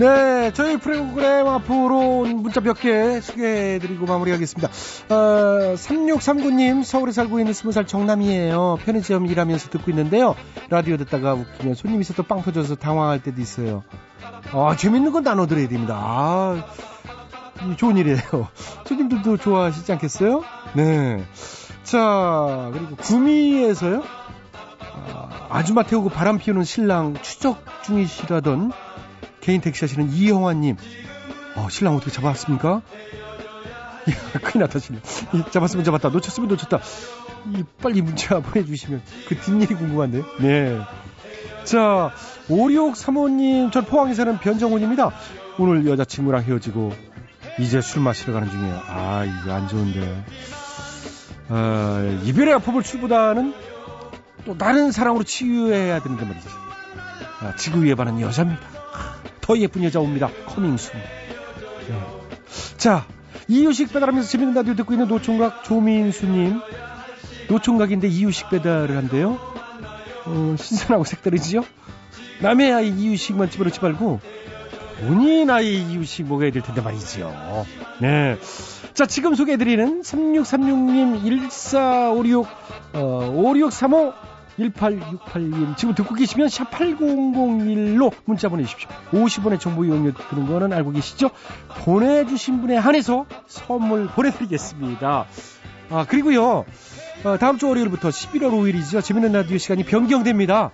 네, 0.00 0.50
저희 0.54 0.78
프로그램 0.78 1.46
앞으로 1.46 2.20
온 2.20 2.36
문자 2.42 2.62
몇 2.62 2.80
개 2.80 3.20
소개해드리고 3.20 4.06
마무리하겠습니다. 4.06 4.68
어, 5.14 5.74
3639님, 5.74 6.82
서울에 6.82 7.12
살고 7.12 7.38
있는 7.38 7.52
20살 7.52 7.86
정남이에요. 7.86 8.78
편의점 8.82 9.26
일하면서 9.26 9.68
듣고 9.68 9.90
있는데요. 9.90 10.36
라디오 10.70 10.96
듣다가 10.96 11.34
웃기면 11.34 11.74
손님 11.74 12.00
있어 12.00 12.14
또빵 12.14 12.40
터져서 12.42 12.76
당황할 12.76 13.22
때도 13.22 13.42
있어요. 13.42 13.84
아, 14.52 14.74
재밌는 14.74 15.12
건 15.12 15.22
나눠드려야 15.22 15.68
됩니다. 15.68 15.94
아, 15.98 16.64
이 17.70 17.76
좋은 17.76 17.98
일이에요. 17.98 18.20
손님들도 18.88 19.36
좋아하시지 19.36 19.92
않겠어요? 19.92 20.42
네. 20.72 21.22
자, 21.82 22.70
그리고 22.72 22.96
구미에서요. 22.96 24.02
아, 25.12 25.28
아줌마 25.50 25.82
태우고 25.82 26.08
바람 26.08 26.38
피우는 26.38 26.64
신랑 26.64 27.16
추적 27.20 27.62
중이시라던 27.84 28.72
개인 29.40 29.60
택시 29.60 29.84
하시는 29.84 30.10
이영환님. 30.10 30.76
어, 31.56 31.68
신랑 31.68 31.96
어떻게 31.96 32.10
잡았습니까? 32.10 32.82
이야, 34.06 34.40
큰일 34.40 34.62
났다, 34.62 34.78
신랑. 34.78 35.02
이, 35.34 35.42
잡았으면 35.50 35.84
잡았다. 35.84 36.08
놓쳤으면 36.10 36.48
놓쳤다. 36.48 36.80
이, 37.54 37.64
빨리 37.82 38.02
문자 38.02 38.40
보내주시면 38.40 39.02
그 39.28 39.36
뒷일이 39.36 39.74
궁금한데. 39.74 40.22
네. 40.40 40.80
자, 41.64 42.12
5635님, 42.48 43.72
전 43.72 43.84
포항에 43.84 44.14
사는 44.14 44.38
변정훈입니다. 44.38 45.12
오늘 45.58 45.86
여자친구랑 45.86 46.42
헤어지고 46.44 46.92
이제 47.58 47.80
술 47.80 48.02
마시러 48.02 48.32
가는 48.32 48.50
중이에요. 48.50 48.82
아, 48.86 49.24
이거 49.24 49.52
안 49.52 49.68
좋은데. 49.68 50.24
아, 51.48 52.20
이별의 52.24 52.54
아픔을 52.54 52.82
출보다는 52.82 53.54
또 54.46 54.56
다른 54.56 54.90
사랑으로 54.90 55.24
치유해야 55.24 56.00
되는데 56.00 56.24
말이지. 56.24 56.48
아, 57.40 57.56
지구 57.56 57.84
위에 57.84 57.94
바는 57.94 58.20
여자입니다. 58.20 58.60
더 59.50 59.58
예쁜 59.58 59.82
여자 59.82 59.98
옵니다. 59.98 60.30
커밍순. 60.46 60.92
네. 60.94 62.00
자, 62.76 63.04
이유식 63.48 63.92
배달하면서 63.92 64.28
재밌는 64.28 64.54
라디오 64.54 64.76
듣고 64.76 64.92
있는 64.92 65.08
노총각 65.08 65.64
조민수님. 65.64 66.60
노총각인데 67.48 68.06
이유식 68.06 68.48
배달을 68.50 68.96
한대요. 68.96 69.40
어, 70.26 70.54
신선하고 70.56 71.02
색다르지요? 71.02 71.64
남의 72.42 72.72
아이 72.72 72.88
이유식만 72.90 73.50
집어넣지 73.50 73.80
말고 73.80 74.20
본인 75.00 75.50
아이 75.50 75.82
이유식 75.82 76.28
먹어야 76.28 76.52
될 76.52 76.62
텐데 76.62 76.80
말이지요. 76.80 77.66
네. 78.00 78.38
자, 78.94 79.06
지금 79.06 79.34
소개해드리는 79.34 80.02
3636님 80.02 81.24
1456, 81.24 82.46
어, 82.92 83.32
5635 83.34 84.29
1868님. 84.68 85.76
지금 85.76 85.94
듣고 85.94 86.14
계시면 86.14 86.48
샵 86.48 86.70
8001로 86.70 88.12
문자 88.24 88.48
보내주십시오. 88.48 88.88
50원의 89.12 89.58
정보 89.58 89.84
이용료 89.84 90.12
드는 90.12 90.46
거는 90.46 90.72
알고 90.72 90.92
계시죠? 90.92 91.30
보내주신 91.84 92.60
분에 92.60 92.76
한해서 92.76 93.26
선물 93.46 94.06
보내드리겠습니다. 94.08 95.26
아, 95.90 96.04
그리고요. 96.08 96.64
어, 97.24 97.38
다음 97.38 97.58
주 97.58 97.68
월요일부터 97.68 98.08
11월 98.08 98.50
5일이죠. 98.50 99.02
재밌는 99.02 99.32
라디오 99.32 99.58
시간이 99.58 99.84
변경됩니다. 99.84 100.70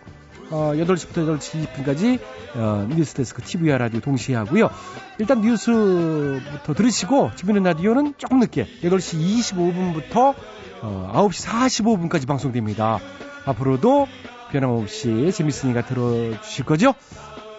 어, 0.50 0.72
8시부터 0.74 1.38
8시 1.38 1.66
20분까지 1.66 2.20
어, 2.54 2.86
뉴스데스크 2.88 3.42
TV와 3.42 3.78
라디오 3.78 4.00
동시에 4.00 4.36
하고요. 4.36 4.70
일단 5.18 5.40
뉴스부터 5.40 6.74
들으시고 6.74 7.32
재밌는 7.34 7.64
라디오는 7.64 8.14
조금 8.16 8.38
늦게 8.38 8.66
8시 8.82 9.18
25분부터 9.40 10.34
어, 10.82 11.12
9시 11.14 11.48
45분까지 11.48 12.28
방송됩니다. 12.28 13.00
앞으로도 13.46 14.06
변함없이 14.50 15.32
재밌으니까 15.32 15.84
들어주실 15.86 16.64
거죠? 16.64 16.94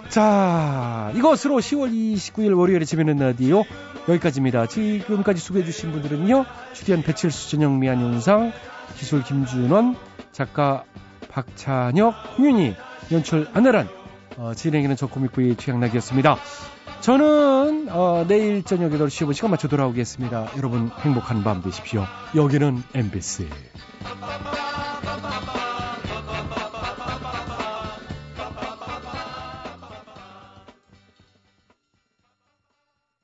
자, 0.10 1.12
이것으로 1.16 1.58
10월 1.58 1.92
29일 1.92 2.58
월요일에 2.58 2.86
재밌는 2.86 3.18
라디오 3.18 3.64
여기까지입니다. 4.08 4.68
지금까지 4.68 5.42
소개해주신 5.42 5.92
분들은요, 5.92 6.46
주디안 6.74 7.02
배칠수 7.04 7.52
전영미 7.52 7.90
안용상, 7.90 8.54
기술 8.96 9.24
김준원, 9.24 9.98
작가 10.32 10.86
박찬혁, 11.30 12.14
홍윤희, 12.38 12.76
연출 13.12 13.48
안나란, 13.54 13.90
어, 14.38 14.54
진행에는 14.54 14.96
저 14.96 15.08
코믹부의 15.08 15.58
최양락이었습니다. 15.58 16.38
저는 17.02 17.88
어, 17.90 18.26
내일 18.28 18.64
저녁 18.64 18.92
8시 18.92 19.26
5분 19.26 19.34
시간 19.34 19.52
맞춰 19.52 19.68
돌아오겠습니다. 19.68 20.52
여러분 20.58 20.90
행복한 21.02 21.44
밤 21.44 21.62
되십시오. 21.62 22.06
여기는 22.36 22.84
MBC. 22.94 23.48